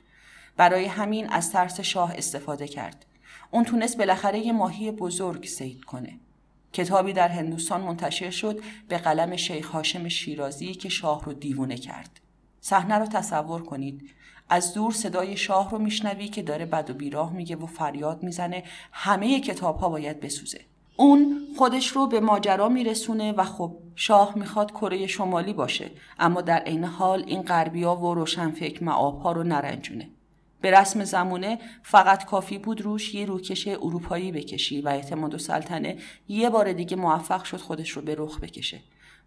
برای 0.57 0.85
همین 0.85 1.31
از 1.31 1.53
ترس 1.53 1.81
شاه 1.81 2.13
استفاده 2.15 2.69
کرد. 2.69 3.07
اون 3.51 3.65
تونست 3.65 3.99
بالاخره 3.99 4.39
یه 4.39 4.53
ماهی 4.53 4.91
بزرگ 4.91 5.45
سید 5.47 5.85
کنه. 5.85 6.21
کتابی 6.73 7.13
در 7.13 7.29
هندوستان 7.29 7.81
منتشر 7.81 8.31
شد 8.31 8.61
به 8.89 8.99
قلم 8.99 9.37
شیخ 9.37 9.69
هاشم 9.69 10.09
شیرازی 10.09 10.75
که 10.75 10.89
شاه 10.89 11.25
رو 11.25 11.33
دیوونه 11.33 11.77
کرد. 11.77 12.21
صحنه 12.61 12.95
رو 12.95 13.07
تصور 13.07 13.63
کنید. 13.63 14.11
از 14.49 14.75
دور 14.75 14.93
صدای 14.93 15.37
شاه 15.37 15.71
رو 15.71 15.79
میشنوی 15.79 16.29
که 16.29 16.43
داره 16.43 16.67
بد 16.67 16.91
و 16.91 16.95
بیراه 16.95 17.33
میگه 17.33 17.57
و 17.57 17.67
فریاد 17.67 18.23
می‌زنه. 18.23 18.65
همه 18.93 19.41
کتاب 19.41 19.77
ها 19.77 19.89
باید 19.89 20.21
بسوزه. 20.21 20.61
اون 20.97 21.47
خودش 21.59 21.89
رو 21.89 22.07
به 22.07 22.21
ماجرا 22.21 22.69
میرسونه 22.69 23.33
و 23.33 23.45
خب 23.45 23.77
شاه 23.97 24.39
می‌خواد 24.39 24.71
کره 24.71 25.07
شمالی 25.07 25.53
باشه 25.53 25.91
اما 26.19 26.41
در 26.41 26.59
عین 26.59 26.85
حال 26.85 27.25
این 27.27 27.43
غربیا 27.43 27.97
و 27.97 28.15
روشنفکر 28.15 28.85
معابها 28.85 29.33
رو 29.33 29.43
نرنجونه. 29.43 30.09
به 30.61 30.71
رسم 30.71 31.05
زمونه 31.05 31.59
فقط 31.83 32.25
کافی 32.25 32.59
بود 32.59 32.81
روش 32.81 33.15
یه 33.15 33.27
روکش 33.27 33.69
اروپایی 33.69 34.33
بکشی 34.33 34.81
و 34.81 34.89
اعتماد 34.89 35.35
و 35.35 35.39
سلطنه 35.39 35.97
یه 36.29 36.51
بار 36.51 36.73
دیگه 36.73 36.97
موفق 36.97 37.45
شد 37.45 37.57
خودش 37.57 37.91
رو 37.91 38.03
به 38.03 38.15
رخ 38.19 38.41
بکشه. 38.41 38.81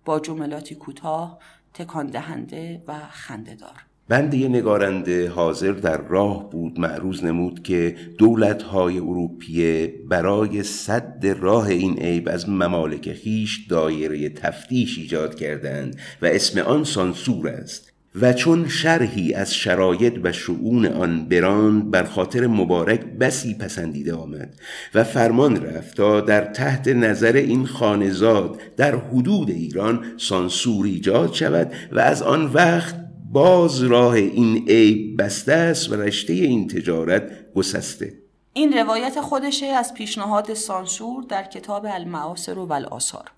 با 0.06 0.20
جملاتی 0.20 0.76
کوتاه 0.76 1.40
تکان 1.74 2.08
دهنده 2.08 2.84
و 2.88 3.00
خندهدار. 3.10 3.89
بنده 4.10 4.48
نگارنده 4.48 5.30
حاضر 5.30 5.72
در 5.72 6.02
راه 6.08 6.50
بود 6.50 6.80
معروض 6.80 7.24
نمود 7.24 7.64
که 7.64 7.96
دولتهای 8.18 8.98
اروپیه 8.98 9.94
برای 10.10 10.64
صد 10.64 11.36
راه 11.40 11.68
این 11.68 12.00
عیب 12.00 12.30
از 12.32 12.50
ممالک 12.50 13.14
خیش 13.14 13.66
دایره 13.70 14.30
تفتیش 14.30 14.98
ایجاد 14.98 15.36
کردند 15.36 15.96
و 16.22 16.26
اسم 16.26 16.60
آن 16.60 16.84
سانسور 16.84 17.48
است. 17.48 17.92
و 18.22 18.34
چون 18.34 18.68
شرحی 18.68 19.34
از 19.34 19.54
شرایط 19.54 20.14
و 20.24 20.32
شعون 20.32 20.86
آن 20.86 21.26
براند 21.26 21.92
بر 21.92 22.04
خاطر 22.04 22.48
مبارک 22.48 23.06
بسی 23.06 23.54
پسندیده 23.54 24.14
آمد 24.14 24.54
و 24.96 25.04
فرمان 25.04 25.66
رفت 25.66 25.98
تا 25.98 26.22
در 26.22 26.42
تحت 26.46 26.88
نظر 26.88 27.34
این 27.34 27.66
خانزاد 27.66 28.62
در 28.78 28.96
حدود 28.96 29.50
ایران 29.50 30.06
سانسور 30.18 30.86
ایجاد 30.86 31.34
شود 31.34 31.72
و 31.92 32.00
از 32.00 32.22
آن 32.22 32.46
وقت 32.46 33.09
باز 33.32 33.84
راه 33.84 34.14
این 34.14 34.70
عیب 34.70 35.22
بسته 35.22 35.54
است 35.54 35.92
و 35.92 35.96
رشته 35.96 36.34
این 36.34 36.68
تجارت 36.68 37.54
گسسته. 37.56 38.14
این 38.54 38.74
روایت 38.74 39.22
خودشه 39.22 39.66
از 39.66 39.94
پیشنهاد 39.94 40.54
سانسور 40.54 41.24
در 41.24 41.44
کتاب 41.44 41.86
المعاصر 41.90 42.58
و 42.58 42.66
والآثار 42.66 43.32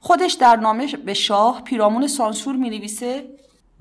خودش 0.00 0.32
در 0.32 0.56
نامه 0.56 0.86
به 1.06 1.14
شاه 1.14 1.62
پیرامون 1.64 2.06
سانسور 2.06 2.56
می 2.56 2.70
نویسه 2.70 3.24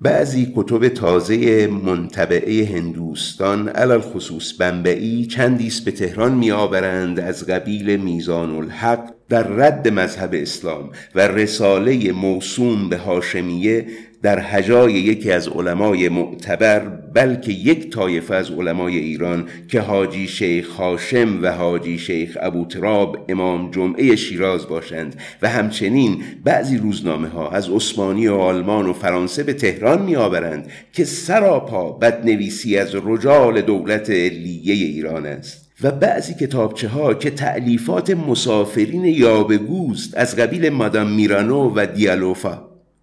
بعضی 0.02 0.54
کتب 0.56 0.88
تازه 0.88 1.68
منطبعه 1.68 2.66
هندوستان 2.66 3.70
علال 3.70 4.02
خصوص 4.02 4.54
بنبعی 4.54 5.26
چندیست 5.26 5.86
به 5.86 5.92
تهران 5.92 6.34
می 6.34 6.52
آورند 6.52 7.20
از 7.20 7.46
قبیل 7.46 7.98
میزان 7.98 8.56
الحق 8.56 9.14
در 9.30 9.44
رد 9.44 9.88
مذهب 9.88 10.30
اسلام 10.34 10.92
و 11.16 11.28
رساله 11.28 12.12
موسوم 12.12 12.90
به 12.90 12.98
هاشمیه 12.98 13.88
در 14.22 14.40
هجای 14.44 14.94
یکی 14.94 15.32
از 15.32 15.48
علمای 15.48 16.10
معتبر 16.10 16.80
بلکه 17.14 17.52
یک 17.52 17.90
طایفه 17.90 18.36
از 18.36 18.52
علمای 18.52 18.98
ایران 18.98 19.48
که 19.68 19.82
حاجی 19.82 20.28
شیخ 20.28 20.70
هاشم 20.70 21.40
و 21.42 21.52
حاجی 21.52 21.98
شیخ 21.98 22.38
ابوتراب 22.42 23.26
امام 23.30 23.72
جمعه 23.72 24.16
شیراز 24.16 24.68
باشند 24.68 25.16
و 25.42 25.50
همچنین 25.50 26.24
بعضی 26.44 26.78
روزنامه 26.78 27.28
ها 27.28 27.50
از 27.50 27.70
عثمانی 27.70 28.28
و 28.28 28.36
آلمان 28.36 28.86
و 28.86 28.94
فرانسه 28.94 29.44
به 29.44 29.54
تهران 29.54 30.02
می 30.02 30.16
آورند 30.16 30.72
که 30.94 31.06
سراپا 31.06 31.92
بدنویسی 31.92 32.78
از 32.78 32.96
رجال 33.04 33.62
دولت 33.62 34.10
علیه 34.10 34.74
ایران 34.74 35.26
است. 35.26 35.70
و 35.82 35.92
بعضی 35.92 36.34
کتابچه 36.34 36.88
ها 36.88 37.14
که 37.14 37.30
تعلیفات 37.30 38.10
مسافرین 38.10 39.06
یابگوست 39.06 40.18
از 40.18 40.36
قبیل 40.36 40.70
مادام 40.70 41.12
میرانو 41.12 41.74
و 41.76 41.86
دیالوفا 41.86 42.62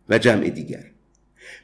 و 0.09 0.19
جمع 0.19 0.49
دیگر. 0.49 0.96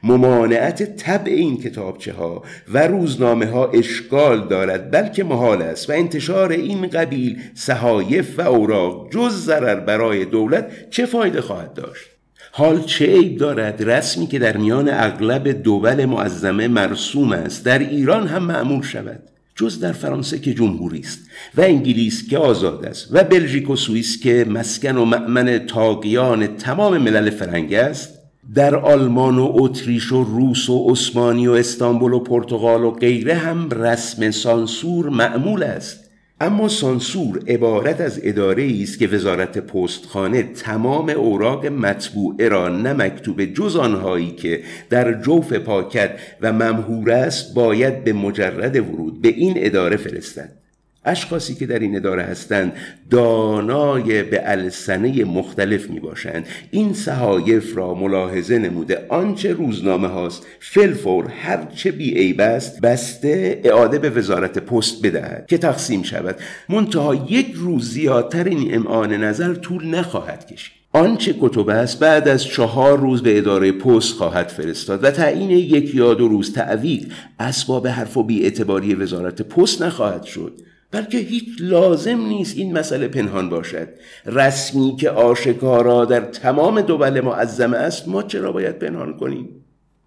ممانعت 0.03 0.95
طبع 0.95 1.31
این 1.31 1.57
کتابچه 1.57 2.13
ها 2.13 2.43
و 2.73 2.87
روزنامه 2.87 3.45
ها 3.45 3.67
اشکال 3.67 4.47
دارد 4.47 4.91
بلکه 4.91 5.23
محال 5.23 5.61
است 5.61 5.89
و 5.89 5.93
انتشار 5.93 6.51
این 6.51 6.87
قبیل 6.87 7.41
صحایف 7.53 8.39
و 8.39 8.41
اوراق 8.41 9.11
جز 9.11 9.45
ضرر 9.45 9.79
برای 9.79 10.25
دولت 10.25 10.89
چه 10.89 11.05
فایده 11.05 11.41
خواهد 11.41 11.73
داشت؟ 11.73 12.09
حال 12.51 12.81
چه 12.81 13.05
عیب 13.05 13.37
دارد؟ 13.37 13.89
رسمی 13.89 14.27
که 14.27 14.39
در 14.39 14.57
میان 14.57 14.89
اغلب 14.89 15.63
دول 15.63 16.05
معظمه 16.05 16.67
مرسوم 16.67 17.31
است 17.31 17.65
در 17.65 17.79
ایران 17.79 18.27
هم 18.27 18.43
معمول 18.43 18.83
شود. 18.83 19.19
جز 19.55 19.79
در 19.79 19.91
فرانسه 19.91 20.39
که 20.39 20.53
جمهوری 20.53 20.99
است 20.99 21.19
و 21.57 21.61
انگلیس 21.61 22.27
که 22.29 22.37
آزاد 22.37 22.85
است 22.85 23.07
و 23.11 23.23
بلژیک 23.23 23.69
و 23.69 23.75
سوئیس 23.75 24.19
که 24.23 24.45
مسکن 24.49 24.97
و 24.97 25.05
مأمن 25.05 25.57
تاقیان 25.57 26.47
تمام 26.47 26.97
ملل 26.97 27.29
فرنگ 27.29 27.73
است 27.73 28.22
در 28.55 28.75
آلمان 28.75 29.37
و 29.37 29.51
اتریش 29.53 30.11
و 30.11 30.23
روس 30.23 30.69
و 30.69 30.87
عثمانی 30.89 31.47
و 31.47 31.51
استانبول 31.51 32.13
و 32.13 32.19
پرتغال 32.19 32.83
و 32.83 32.91
غیره 32.91 33.33
هم 33.33 33.69
رسم 33.69 34.31
سانسور 34.31 35.09
معمول 35.09 35.63
است. 35.63 35.99
اما 36.41 36.67
سانسور 36.67 37.39
عبارت 37.47 38.01
از 38.01 38.19
اداره 38.23 38.71
است 38.81 38.99
که 38.99 39.07
وزارت 39.07 39.57
پستخانه 39.57 40.43
تمام 40.43 41.09
اوراق 41.09 41.65
مطبوعه 41.65 42.49
را 42.49 42.69
نه 42.69 42.93
مکتوب 42.93 43.45
جز 43.45 43.75
آنهایی 43.75 44.31
که 44.31 44.63
در 44.89 45.21
جوف 45.21 45.53
پاکت 45.53 46.11
و 46.41 46.53
ممهور 46.53 47.11
است 47.11 47.53
باید 47.53 48.03
به 48.03 48.13
مجرد 48.13 48.75
ورود 48.75 49.21
به 49.21 49.27
این 49.27 49.53
اداره 49.57 49.97
فرستد. 49.97 50.62
اشخاصی 51.05 51.55
که 51.55 51.65
در 51.65 51.79
این 51.79 51.95
اداره 51.95 52.23
هستند 52.23 52.73
دانای 53.09 54.23
به 54.23 54.41
السنه 54.43 55.23
مختلف 55.23 55.89
می 55.89 55.99
باشند 55.99 56.45
این 56.71 56.93
صحایف 56.93 57.77
را 57.77 57.93
ملاحظه 57.93 58.59
نموده. 58.59 59.05
آنچه 59.09 59.53
روزنامه 59.53 60.07
هاست 60.07 60.45
فلفور 60.59 61.27
هر 61.27 61.65
چه 61.75 61.91
بی 61.91 62.13
عیب 62.13 62.41
است 62.41 62.81
بسته 62.81 63.61
اعاده 63.63 63.99
به 63.99 64.09
وزارت 64.09 64.59
پست 64.59 65.05
بدهد 65.05 65.45
که 65.47 65.57
تقسیم 65.57 66.03
شود. 66.03 66.35
منتها 66.69 67.15
یک 67.15 67.51
روز 67.55 67.89
زیادتر 67.89 68.43
این 68.43 68.75
امعان 68.75 69.13
نظر 69.13 69.53
طول 69.53 69.85
نخواهد 69.85 70.47
کشید. 70.47 70.83
آنچه 70.95 71.35
کتب 71.41 71.69
است 71.69 71.99
بعد 71.99 72.27
از 72.27 72.45
چهار 72.45 72.99
روز 72.99 73.23
به 73.23 73.37
اداره 73.37 73.71
پست 73.71 74.13
خواهد 74.13 74.47
فرستاد 74.47 75.03
و 75.03 75.11
تعیین 75.11 75.49
یک 75.49 75.95
یا 75.95 76.13
دو 76.13 76.27
روز 76.27 76.53
تعویق 76.53 77.11
اسباب 77.39 77.87
حرف 77.87 78.17
و 78.17 78.27
اعتباری 78.31 78.95
وزارت 78.95 79.41
پست 79.41 79.81
نخواهد 79.81 80.23
شد. 80.23 80.53
بلکه 80.93 81.17
هیچ 81.17 81.43
لازم 81.59 82.17
نیست 82.21 82.57
این 82.57 82.77
مسئله 82.77 83.07
پنهان 83.07 83.49
باشد. 83.49 83.87
رسمی 84.25 84.95
که 84.99 85.09
آشکارا 85.09 86.05
در 86.05 86.21
تمام 86.21 86.81
دول 86.81 87.21
معظمه 87.21 87.77
است 87.77 88.07
ما 88.07 88.23
چرا 88.23 88.51
باید 88.51 88.79
پنهان 88.79 89.17
کنیم؟ 89.17 89.49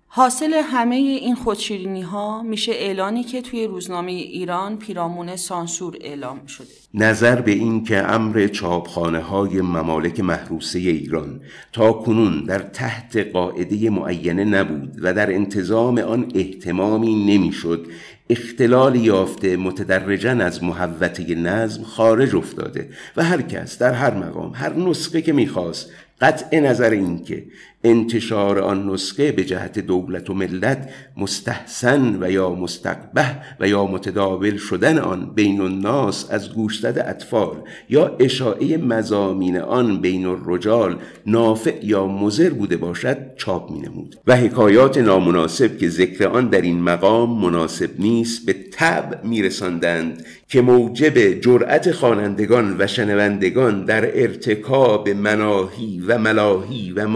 حاصل 0.08 0.52
همه 0.54 0.94
این 0.96 1.34
خودشیرینی 1.34 2.02
ها 2.02 2.42
میشه 2.42 2.72
اعلانی 2.72 3.24
که 3.24 3.42
توی 3.42 3.66
روزنامه 3.66 4.12
ایران 4.12 4.78
پیرامون 4.78 5.36
سانسور 5.36 5.96
اعلام 6.00 6.46
شده. 6.46 6.66
نظر 6.94 7.40
به 7.40 7.50
این 7.50 7.84
که 7.84 8.12
امر 8.12 8.46
چاپخانه 8.46 9.18
های 9.18 9.60
ممالک 9.60 10.20
محروسه 10.20 10.78
ایران 10.78 11.40
تا 11.72 11.92
کنون 11.92 12.44
در 12.44 12.58
تحت 12.58 13.16
قاعده 13.16 13.90
معینه 13.90 14.44
نبود 14.44 14.98
و 15.02 15.14
در 15.14 15.32
انتظام 15.34 15.98
آن 15.98 16.32
احتمامی 16.34 17.36
نمی‌شد 17.36 17.86
اختلال 18.30 18.96
یافته 18.96 19.56
متدرجا 19.56 20.30
از 20.30 20.64
محوته 20.64 21.34
نظم 21.34 21.82
خارج 21.82 22.36
افتاده 22.36 22.88
و 23.16 23.24
هر 23.24 23.42
کس 23.42 23.78
در 23.78 23.92
هر 23.92 24.14
مقام 24.14 24.52
هر 24.54 24.72
نسخه 24.74 25.22
که 25.22 25.32
می‌خواست 25.32 25.90
قطع 26.20 26.60
نظر 26.60 26.90
اینکه 26.90 27.44
انتشار 27.86 28.58
آن 28.58 28.90
نسخه 28.90 29.32
به 29.32 29.44
جهت 29.44 29.78
دولت 29.78 30.30
و 30.30 30.34
ملت 30.34 30.88
مستحسن 31.16 32.18
و 32.20 32.30
یا 32.30 32.50
مستقبه 32.50 33.26
و 33.60 33.68
یا 33.68 33.86
متداول 33.86 34.56
شدن 34.56 34.98
آن 34.98 35.32
بین 35.34 35.60
الناس 35.60 36.26
از 36.30 36.54
گوشزد 36.54 37.04
اطفال 37.06 37.56
یا 37.88 38.16
اشاعه 38.20 38.76
مزامین 38.76 39.58
آن 39.58 40.00
بین 40.00 40.26
الرجال 40.26 40.96
نافع 41.26 41.74
یا 41.82 42.06
مزر 42.06 42.50
بوده 42.50 42.76
باشد 42.76 43.16
چاپ 43.36 43.70
می 43.70 43.80
نمود 43.80 44.16
و 44.26 44.36
حکایات 44.36 44.98
نامناسب 44.98 45.78
که 45.78 45.88
ذکر 45.88 46.28
آن 46.28 46.48
در 46.48 46.60
این 46.60 46.80
مقام 46.80 47.40
مناسب 47.40 47.90
نیست 47.98 48.46
به 48.46 48.54
تب 48.72 49.20
می 49.24 49.42
رساندند 49.42 50.24
که 50.48 50.60
موجب 50.60 51.40
جرأت 51.40 51.92
خوانندگان 51.92 52.76
و 52.78 52.86
شنوندگان 52.86 53.84
در 53.84 54.22
ارتکاب 54.22 55.08
مناهی 55.08 56.02
و 56.06 56.18
ملاهی 56.18 56.92
و 56.92 57.06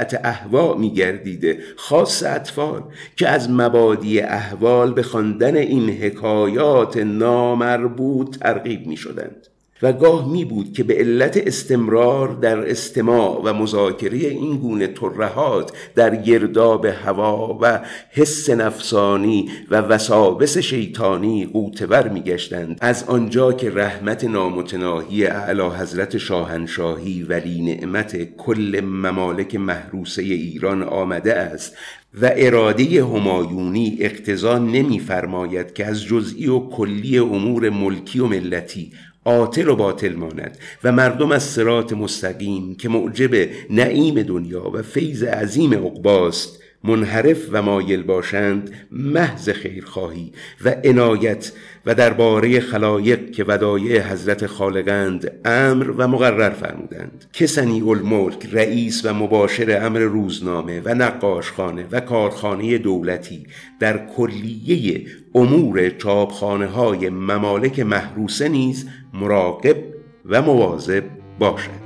مطابعت 0.00 0.20
احوا 0.24 0.74
میگردیده 0.74 1.58
خاص 1.76 2.22
اطفال 2.22 2.82
که 3.16 3.28
از 3.28 3.50
مبادی 3.50 4.20
احوال 4.20 4.92
به 4.92 5.02
خواندن 5.02 5.56
این 5.56 5.90
حکایات 5.90 6.96
نامربوط 6.96 8.38
ترغیب 8.38 8.86
می 8.86 8.96
شدند 8.96 9.46
و 9.82 9.92
گاه 9.92 10.32
می 10.32 10.44
بود 10.44 10.72
که 10.72 10.84
به 10.84 10.94
علت 10.94 11.36
استمرار 11.36 12.28
در 12.28 12.70
استماع 12.70 13.40
و 13.44 13.52
مذاکره 13.52 14.18
این 14.18 14.56
گونه 14.56 14.86
ترهات 14.86 15.72
در 15.94 16.16
گرداب 16.16 16.84
هوا 16.84 17.58
و 17.62 17.80
حس 18.10 18.50
نفسانی 18.50 19.50
و 19.70 19.76
وسابس 19.76 20.58
شیطانی 20.58 21.46
قوتور 21.52 22.08
می 22.08 22.20
گشتند. 22.20 22.78
از 22.80 23.04
آنجا 23.04 23.52
که 23.52 23.70
رحمت 23.70 24.24
نامتناهی 24.24 25.26
اعلی 25.26 25.62
حضرت 25.62 26.18
شاهنشاهی 26.18 27.22
ولی 27.22 27.62
نعمت 27.62 28.36
کل 28.36 28.80
ممالک 28.84 29.54
محروسه 29.54 30.22
ایران 30.22 30.82
آمده 30.82 31.34
است 31.34 31.76
و 32.22 32.30
اراده 32.36 33.04
همایونی 33.04 33.96
اقتضا 34.00 34.58
نمیفرماید 34.58 35.72
که 35.72 35.86
از 35.86 36.04
جزئی 36.04 36.48
و 36.48 36.58
کلی 36.58 37.18
امور 37.18 37.70
ملکی 37.70 38.20
و 38.20 38.26
ملتی 38.26 38.92
عاطل 39.24 39.68
و 39.68 39.76
باطل 39.76 40.12
ماند 40.12 40.58
و 40.84 40.92
مردم 40.92 41.32
از 41.32 41.42
سرات 41.42 41.92
مستقیم 41.92 42.74
که 42.74 42.88
معجب 42.88 43.48
نعیم 43.70 44.22
دنیا 44.22 44.70
و 44.70 44.82
فیض 44.82 45.22
عظیم 45.22 45.74
عقباست 45.74 46.60
منحرف 46.84 47.38
و 47.52 47.62
مایل 47.62 48.02
باشند 48.02 48.70
محض 48.92 49.48
خیرخواهی 49.48 50.32
و 50.64 50.74
عنایت 50.84 51.52
و 51.86 51.94
درباره 51.94 52.60
خلایق 52.60 53.30
که 53.30 53.44
ودایع 53.44 54.02
حضرت 54.02 54.46
خالقند 54.46 55.32
امر 55.44 55.90
و 55.90 56.08
مقرر 56.08 56.50
فرمودند. 56.50 57.24
کسنی 57.32 57.80
الملک 57.80 58.48
رئیس 58.52 59.04
و 59.04 59.14
مباشر 59.14 59.86
امر 59.86 59.98
روزنامه 59.98 60.80
و 60.84 60.94
نقاشخانه 60.94 61.86
و 61.90 62.00
کارخانه 62.00 62.78
دولتی 62.78 63.46
در 63.80 64.06
کلیه 64.06 65.06
امور 65.34 65.90
چاپخانه 65.90 66.66
های 66.66 67.08
ممالک 67.08 67.80
محروسه 67.80 68.48
نیز 68.48 68.86
مراقب 69.12 69.76
و 70.24 70.42
مواظب 70.42 71.04
باشد. 71.38 71.79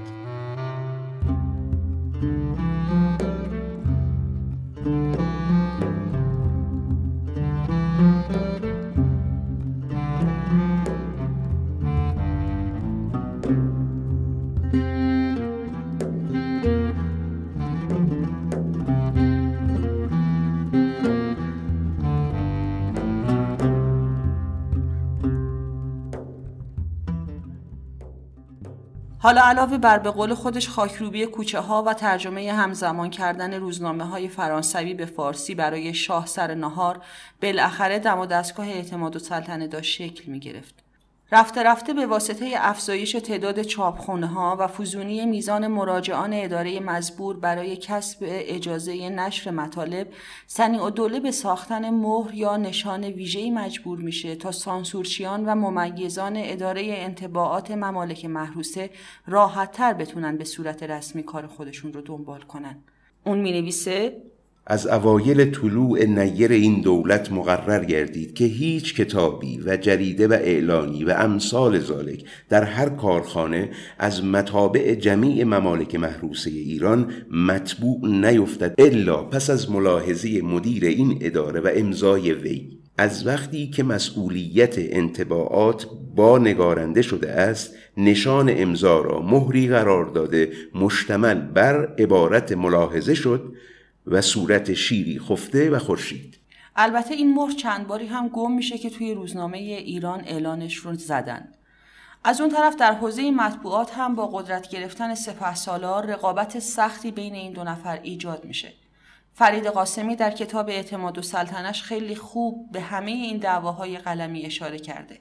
حالا 29.25 29.43
علاوه 29.43 29.79
بر 29.79 29.99
به 29.99 30.11
قول 30.11 30.35
خودش 30.35 30.69
خاکروبی 30.69 31.27
کوچه 31.27 31.61
ها 31.61 31.83
و 31.83 31.95
ترجمه 31.95 32.53
همزمان 32.53 33.11
کردن 33.11 33.55
روزنامه 33.55 34.05
های 34.05 34.29
فرانسوی 34.29 34.95
به 34.95 35.07
فارسی 35.07 35.55
برای 35.55 35.95
شاه 35.95 36.27
سر 36.27 36.55
نهار 36.55 37.01
بالاخره 37.43 37.99
دم 37.99 38.19
و 38.19 38.27
دستگاه 38.27 38.69
اعتماد 38.69 39.17
و 39.17 39.19
سلطنه 39.19 39.67
داشت 39.67 39.93
شکل 39.93 40.31
می 40.31 40.41
گرفت. 40.41 40.84
رفته 41.35 41.63
رفته 41.63 41.95
به 41.95 42.07
واسطه 42.07 42.53
افزایش 42.55 43.13
تعداد 43.13 43.63
چاپخونه 43.63 44.27
ها 44.27 44.57
و 44.61 44.67
فزونی 44.67 45.27
میزان 45.27 45.67
مراجعان 45.67 46.33
اداره 46.33 46.81
مزبور 46.81 47.37
برای 47.37 47.77
کسب 47.77 48.19
اجازه 48.29 49.09
نشر 49.09 49.51
مطالب 49.51 50.09
سنی 50.47 50.91
دوله 50.91 51.21
به 51.21 51.31
ساختن 51.31 51.91
مهر 51.91 52.35
یا 52.35 52.57
نشان 52.57 53.05
ویژه‌ای 53.05 53.51
مجبور 53.51 53.99
میشه 53.99 54.35
تا 54.35 54.53
سانسورچیان 54.53 55.45
و 55.45 55.55
ممیزان 55.55 56.33
اداره 56.37 56.83
انتباعات 56.87 57.71
ممالک 57.71 58.25
محروسه 58.25 58.91
راحتتر 59.27 59.93
بتونن 59.93 60.37
به 60.37 60.45
صورت 60.45 60.83
رسمی 60.83 61.23
کار 61.23 61.47
خودشون 61.47 61.93
رو 61.93 62.01
دنبال 62.01 62.41
کنن. 62.41 62.85
اون 63.27 63.39
می 63.39 63.61
نویسه 63.61 64.23
از 64.67 64.87
اوایل 64.87 65.51
طلوع 65.51 66.05
نیر 66.05 66.53
این 66.53 66.81
دولت 66.81 67.33
مقرر 67.33 67.85
گردید 67.85 68.35
که 68.35 68.45
هیچ 68.45 68.95
کتابی 68.95 69.61
و 69.67 69.77
جریده 69.77 70.29
و 70.29 70.33
اعلانی 70.33 71.05
و 71.05 71.11
امثال 71.11 71.79
زالک 71.79 72.25
در 72.49 72.65
هر 72.65 72.89
کارخانه 72.89 73.71
از 73.99 74.25
مطابع 74.25 74.95
جمیع 74.95 75.45
ممالک 75.45 75.95
محروسه 75.95 76.51
ایران 76.51 77.13
مطبوع 77.31 78.09
نیفتد 78.09 78.75
الا 78.79 79.23
پس 79.23 79.51
از 79.51 79.71
ملاحظه 79.71 80.43
مدیر 80.43 80.85
این 80.85 81.19
اداره 81.21 81.61
و 81.61 81.71
امضای 81.75 82.33
وی. 82.33 82.69
از 82.99 83.27
وقتی 83.27 83.71
که 83.71 83.83
مسئولیت 83.83 84.75
انتباعات 84.79 85.87
با 86.15 86.39
نگارنده 86.39 87.03
شده 87.03 87.31
است 87.31 87.75
نشان 87.97 88.51
امضا 88.53 89.01
را 89.01 89.21
مهری 89.21 89.69
قرار 89.69 90.05
داده 90.05 90.53
مشتمل 90.75 91.41
بر 91.41 91.95
عبارت 91.99 92.53
ملاحظه 92.53 93.15
شد 93.15 93.53
و 94.07 94.21
صورت 94.21 94.75
شیری 94.75 95.19
خفته 95.19 95.71
و 95.71 95.79
خورشید. 95.79 96.39
البته 96.77 97.15
این 97.15 97.35
مهر 97.35 97.53
چند 97.53 97.87
باری 97.87 98.07
هم 98.07 98.29
گم 98.29 98.53
میشه 98.53 98.79
که 98.79 98.91
توی 98.91 99.15
روزنامه 99.15 99.59
ایران 99.59 100.21
اعلانش 100.21 100.77
رو 100.77 100.95
زدن. 100.95 101.49
از 102.25 102.41
اون 102.41 102.51
طرف 102.51 102.77
در 102.77 102.93
حوزه 102.93 103.31
مطبوعات 103.31 103.95
هم 103.95 104.15
با 104.15 104.27
قدرت 104.27 104.69
گرفتن 104.69 105.15
سپه 105.15 105.55
سالار 105.55 106.07
رقابت 106.07 106.59
سختی 106.59 107.11
بین 107.11 107.35
این 107.35 107.53
دو 107.53 107.65
نفر 107.65 108.01
ایجاد 108.03 108.45
میشه. 108.45 108.73
فرید 109.35 109.67
قاسمی 109.67 110.17
در 110.17 110.31
کتاب 110.31 110.69
اعتماد 110.69 111.19
و 111.19 111.23
سلطنش 111.23 111.83
خیلی 111.83 112.17
خوب 112.17 112.73
به 112.73 112.81
همه 112.81 113.11
این 113.11 113.39
دعواهای 113.39 113.99
قلمی 113.99 114.47
اشاره 114.47 114.79
کرده. 114.79 115.21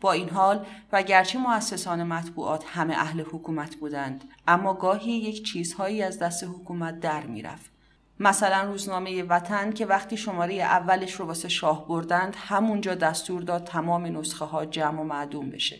با 0.00 0.12
این 0.12 0.28
حال 0.28 0.66
و 0.92 1.02
گرچه 1.02 1.38
مؤسسان 1.38 2.02
مطبوعات 2.02 2.64
همه 2.66 2.94
اهل 2.94 3.20
حکومت 3.20 3.76
بودند 3.76 4.24
اما 4.48 4.74
گاهی 4.74 5.12
یک 5.12 5.44
چیزهایی 5.44 6.02
از 6.02 6.18
دست 6.18 6.44
حکومت 6.44 7.00
در 7.00 7.26
می‌رفت. 7.26 7.75
مثلا 8.20 8.62
روزنامه 8.62 9.22
وطن 9.22 9.72
که 9.72 9.86
وقتی 9.86 10.16
شماره 10.16 10.54
اولش 10.54 11.12
رو 11.12 11.26
واسه 11.26 11.48
شاه 11.48 11.88
بردند 11.88 12.36
همونجا 12.38 12.94
دستور 12.94 13.42
داد 13.42 13.64
تمام 13.64 14.06
نسخه 14.06 14.44
ها 14.44 14.66
جمع 14.66 15.00
و 15.00 15.04
معدوم 15.04 15.50
بشه. 15.50 15.76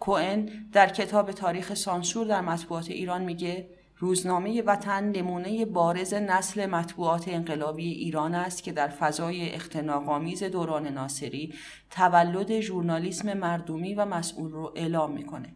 کوئن 0.00 0.48
در 0.72 0.88
کتاب 0.88 1.32
تاریخ 1.32 1.74
سانسور 1.74 2.26
در 2.26 2.40
مطبوعات 2.40 2.90
ایران 2.90 3.24
میگه 3.24 3.68
روزنامه 3.98 4.62
وطن 4.62 5.04
نمونه 5.04 5.64
بارز 5.64 6.14
نسل 6.14 6.66
مطبوعات 6.66 7.28
انقلابی 7.28 7.88
ایران 7.88 8.34
است 8.34 8.62
که 8.62 8.72
در 8.72 8.88
فضای 8.88 9.50
اختناقامیز 9.54 10.42
دوران 10.42 10.88
ناصری 10.88 11.54
تولد 11.90 12.60
ژورنالیسم 12.60 13.32
مردمی 13.32 13.94
و 13.94 14.04
مسئول 14.04 14.50
رو 14.50 14.72
اعلام 14.76 15.12
می‌کنه. 15.12 15.48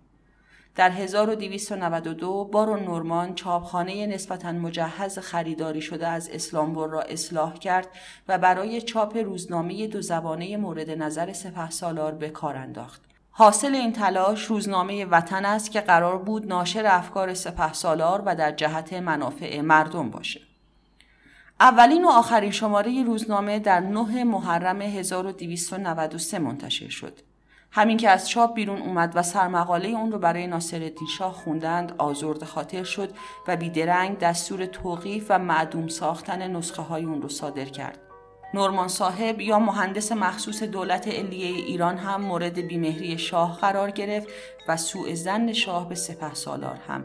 در 0.74 0.90
1292 0.90 2.44
بارون 2.44 2.82
نورمان 2.82 3.34
چاپخانه 3.34 4.06
نسبتا 4.06 4.52
مجهز 4.52 5.18
خریداری 5.18 5.80
شده 5.80 6.08
از 6.08 6.28
اسلامبور 6.28 6.88
را 6.88 7.02
اصلاح 7.02 7.54
کرد 7.54 7.88
و 8.28 8.38
برای 8.38 8.82
چاپ 8.82 9.16
روزنامه 9.16 9.86
دو 9.86 10.02
زبانه 10.02 10.56
مورد 10.56 10.90
نظر 10.90 11.32
سپه 11.32 11.70
سالار 11.70 12.12
به 12.12 12.28
کار 12.28 12.56
انداخت. 12.56 13.00
حاصل 13.30 13.74
این 13.74 13.92
تلاش 13.92 14.44
روزنامه 14.44 15.04
وطن 15.04 15.44
است 15.44 15.70
که 15.70 15.80
قرار 15.80 16.18
بود 16.18 16.46
ناشر 16.46 16.86
افکار 16.86 17.34
سپه 17.34 17.72
سالار 17.72 18.22
و 18.26 18.36
در 18.36 18.52
جهت 18.52 18.92
منافع 18.92 19.60
مردم 19.60 20.10
باشه. 20.10 20.40
اولین 21.60 22.04
و 22.04 22.08
آخرین 22.08 22.50
شماره 22.50 23.02
روزنامه 23.02 23.58
در 23.58 23.80
9 23.80 24.24
محرم 24.24 24.82
1293 24.82 26.38
منتشر 26.38 26.88
شد. 26.88 27.27
همین 27.70 27.96
که 27.96 28.10
از 28.10 28.28
چاپ 28.28 28.54
بیرون 28.54 28.82
اومد 28.82 29.12
و 29.14 29.22
سرمقاله 29.22 29.88
اون 29.88 30.12
رو 30.12 30.18
برای 30.18 30.46
ناصر 30.46 30.92
شاه 31.18 31.32
خوندند 31.32 31.94
آزرد 31.98 32.44
خاطر 32.44 32.84
شد 32.84 33.10
و 33.48 33.56
بیدرنگ 33.56 34.18
دستور 34.18 34.66
توقیف 34.66 35.26
و 35.28 35.38
معدوم 35.38 35.88
ساختن 35.88 36.56
نسخه 36.56 36.82
های 36.82 37.04
اون 37.04 37.22
رو 37.22 37.28
صادر 37.28 37.64
کرد. 37.64 37.98
نورمان 38.54 38.88
صاحب 38.88 39.40
یا 39.40 39.58
مهندس 39.58 40.12
مخصوص 40.12 40.62
دولت 40.62 41.08
علیه 41.08 41.46
ایران 41.46 41.98
هم 41.98 42.20
مورد 42.20 42.58
بیمهری 42.58 43.18
شاه 43.18 43.58
قرار 43.60 43.90
گرفت 43.90 44.28
و 44.68 44.76
سوء 44.76 45.14
زن 45.14 45.52
شاه 45.52 45.88
به 45.88 45.94
سپه 45.94 46.34
سالار 46.34 46.76
هم 46.88 47.04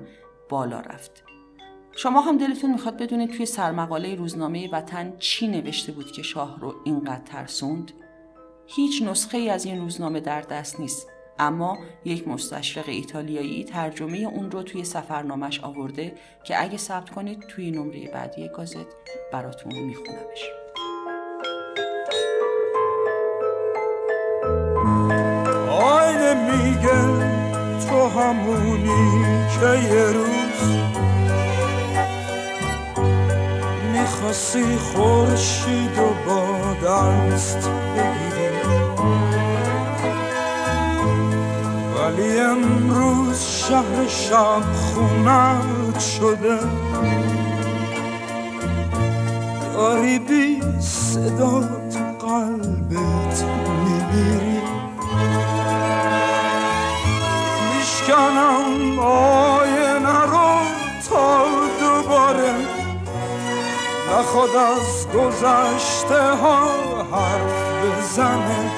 بالا 0.50 0.80
رفت. 0.80 1.24
شما 1.96 2.22
هم 2.22 2.38
دلتون 2.38 2.72
می‌خواد 2.72 2.98
بدونید 2.98 3.32
توی 3.32 3.46
سرمقاله 3.46 4.16
روزنامه 4.16 4.70
وطن 4.72 5.14
چی 5.20 5.48
نوشته 5.48 5.92
بود 5.92 6.12
که 6.12 6.22
شاه 6.22 6.60
رو 6.60 6.76
اینقدر 6.84 7.24
ترسوند؟ 7.26 7.92
هیچ 8.76 9.02
نسخه 9.02 9.38
ای 9.38 9.50
از 9.50 9.66
این 9.66 9.82
روزنامه 9.82 10.20
در 10.20 10.42
دست 10.42 10.80
نیست. 10.80 11.08
اما 11.40 11.78
یک 12.06 12.28
مستشرق 12.28 12.90
ایتالیایی 12.90 13.64
ترجمه 13.64 14.18
اون 14.18 14.52
رو 14.52 14.64
توی 14.64 14.84
سفرنامش 14.84 15.60
آورده 15.60 16.14
که 16.44 16.64
اگه 16.64 16.78
ثبت 16.78 17.10
کنید 17.10 17.40
توی 17.40 17.72
نمره 17.72 18.08
بعدی 18.14 18.50
گازت 18.50 18.88
براتون 19.32 19.74
میخونمش. 19.80 20.50
آینه 25.70 26.34
میگه 26.52 27.30
تو 27.90 28.08
همونی 28.08 29.24
که 29.60 29.96
یه 29.96 30.06
روز 30.06 30.78
می‌خواستی 33.94 34.76
خورشید 34.76 35.98
و 35.98 36.28
با 36.28 36.74
دست 36.74 37.70
بگیری 37.70 38.33
ولی 42.14 42.40
امروز 42.40 43.42
شهر 43.42 44.08
شب 44.08 44.62
خونت 44.74 46.00
شده. 46.00 46.60
داری 49.74 50.20
بی 50.20 50.62
صدا 50.80 51.60
تو 51.62 52.28
قلبت 52.28 53.44
میمیری 53.86 54.62
میشکنم 57.76 59.00
آینه 59.00 60.22
رو 60.22 60.60
تا 61.10 61.46
دوباره. 61.80 62.54
نخواد 64.12 64.50
از 64.56 65.08
گذشته 65.08 66.36
ها 66.36 66.68
حرف 67.12 67.64
بزنه. 67.84 68.72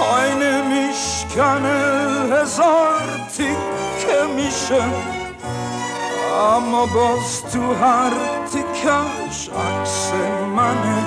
آینه 0.00 0.62
میشکنه 0.68 1.99
هزار 2.40 3.02
تیکه 3.36 4.24
میشه. 4.36 4.82
اما 6.56 6.86
باز 6.86 7.42
تو 7.52 7.74
هر 7.74 8.10
تیکش 8.52 9.48
عکس 9.48 10.12
منه. 10.56 11.04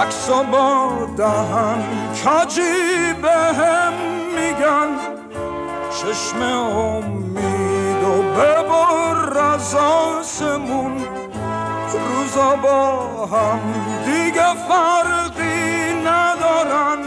عکس 0.00 0.28
با 0.28 0.90
دهن 1.16 1.82
کجی 2.24 3.12
به 3.22 3.30
هم 3.30 3.92
میگن. 4.34 4.88
چشم 5.90 6.42
امید 6.42 8.04
و 8.04 8.22
ببر 8.22 9.38
از 9.38 9.74
آسمون. 9.74 10.96
روزا 12.08 12.56
با 12.56 13.26
هم 13.26 13.60
دیگه 14.04 14.54
فرقی 14.68 15.94
ندارن. 15.94 16.98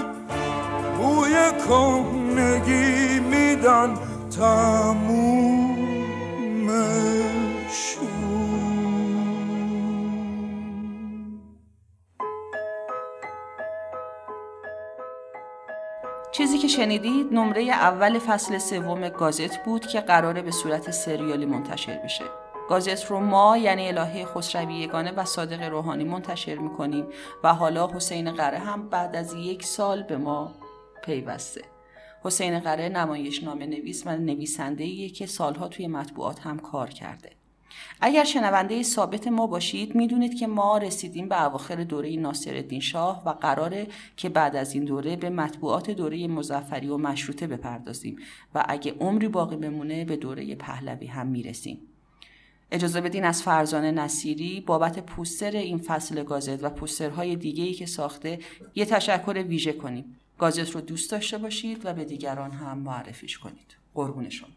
بوی 0.98 1.52
کهنگی 2.36 3.20
میدن 3.20 3.94
چیزی 16.32 16.58
که 16.58 16.68
شنیدید 16.68 17.34
نمره 17.34 17.64
اول 17.64 18.20
فصل 18.20 18.58
سوم 18.58 19.10
گازت 19.10 19.64
بود 19.64 19.88
که 19.88 20.02
قراره 20.02 20.42
به 20.42 20.52
صورت 20.52 20.92
سریالی 20.92 21.46
منتشر 21.46 22.00
بشه. 22.04 22.24
گازت 22.70 23.06
رو 23.06 23.20
ما 23.20 23.58
یعنی 23.58 23.88
الهه 23.88 24.26
خسروی 24.26 24.74
یگانه 24.74 25.12
و 25.12 25.26
صادق 25.26 25.64
روحانی 25.64 26.04
منتشر 26.04 26.56
می‌کنیم 26.56 27.08
و 27.44 27.54
حالا 27.54 27.88
حسین 27.88 28.32
قره 28.32 28.58
هم 28.58 28.90
بعد 28.90 29.16
از 29.16 29.34
یک 29.34 29.66
سال 29.66 30.04
به 30.04 30.18
ما 30.18 30.52
پیوسته 31.04 31.71
حسین 32.24 32.60
قره 32.60 32.90
نمایش 32.90 33.44
نامه 33.44 33.66
نویس 33.66 34.04
و 34.08 34.18
نویسنده 34.18 35.10
که 35.10 35.26
سالها 35.26 35.68
توی 35.68 35.88
مطبوعات 35.88 36.40
هم 36.40 36.60
کار 36.60 36.90
کرده. 36.90 37.30
اگر 38.02 38.24
شنونده 38.24 38.84
ثابت 38.84 39.28
ما 39.28 39.48
باشید 39.48 39.96
می‌دونید 39.96 40.40
که 40.40 40.48
ما 40.48 40.78
رسیدیم 40.78 41.30
به 41.30 41.44
اواخر 41.44 41.76
دوره 41.76 42.16
ناصرالدین 42.16 42.80
شاه 42.80 43.24
و 43.26 43.30
قراره 43.30 43.88
که 44.18 44.30
بعد 44.30 44.56
از 44.56 44.74
این 44.74 44.86
دوره 44.86 45.16
به 45.16 45.30
مطبوعات 45.30 45.92
دوره 45.92 46.28
مزفری 46.28 46.88
و 46.88 46.98
مشروطه 46.98 47.48
بپردازیم 47.48 48.16
و 48.56 48.66
اگه 48.70 48.94
عمری 49.00 49.28
باقی 49.28 49.56
بمونه 49.56 50.06
به 50.06 50.16
دوره 50.16 50.56
پهلوی 50.56 51.08
هم 51.08 51.28
می‌رسیم. 51.28 51.80
اجازه 52.72 53.02
بدین 53.02 53.24
از 53.24 53.44
فرزانه 53.44 53.92
نصیری 53.92 54.62
بابت 54.62 55.00
پوستر 55.00 55.52
این 55.52 55.78
فصل 55.78 56.24
گازت 56.24 56.64
و 56.64 56.70
پوسترهای 56.70 57.36
دیگه 57.36 57.64
ای 57.64 57.74
که 57.74 57.86
ساخته 57.86 58.40
یه 58.76 58.86
تشکر 58.86 59.44
ویژه 59.48 59.74
کنیم. 59.74 60.18
گازت 60.42 60.72
رو 60.72 60.82
دوست 60.82 61.12
داشته 61.12 61.38
باشید 61.38 61.86
و 61.86 61.94
به 61.94 62.06
دیگران 62.06 62.52
هم 62.52 62.78
معرفیش 62.78 63.38
کنید. 63.38 63.76
قربون 63.94 64.30
شما. 64.30 64.52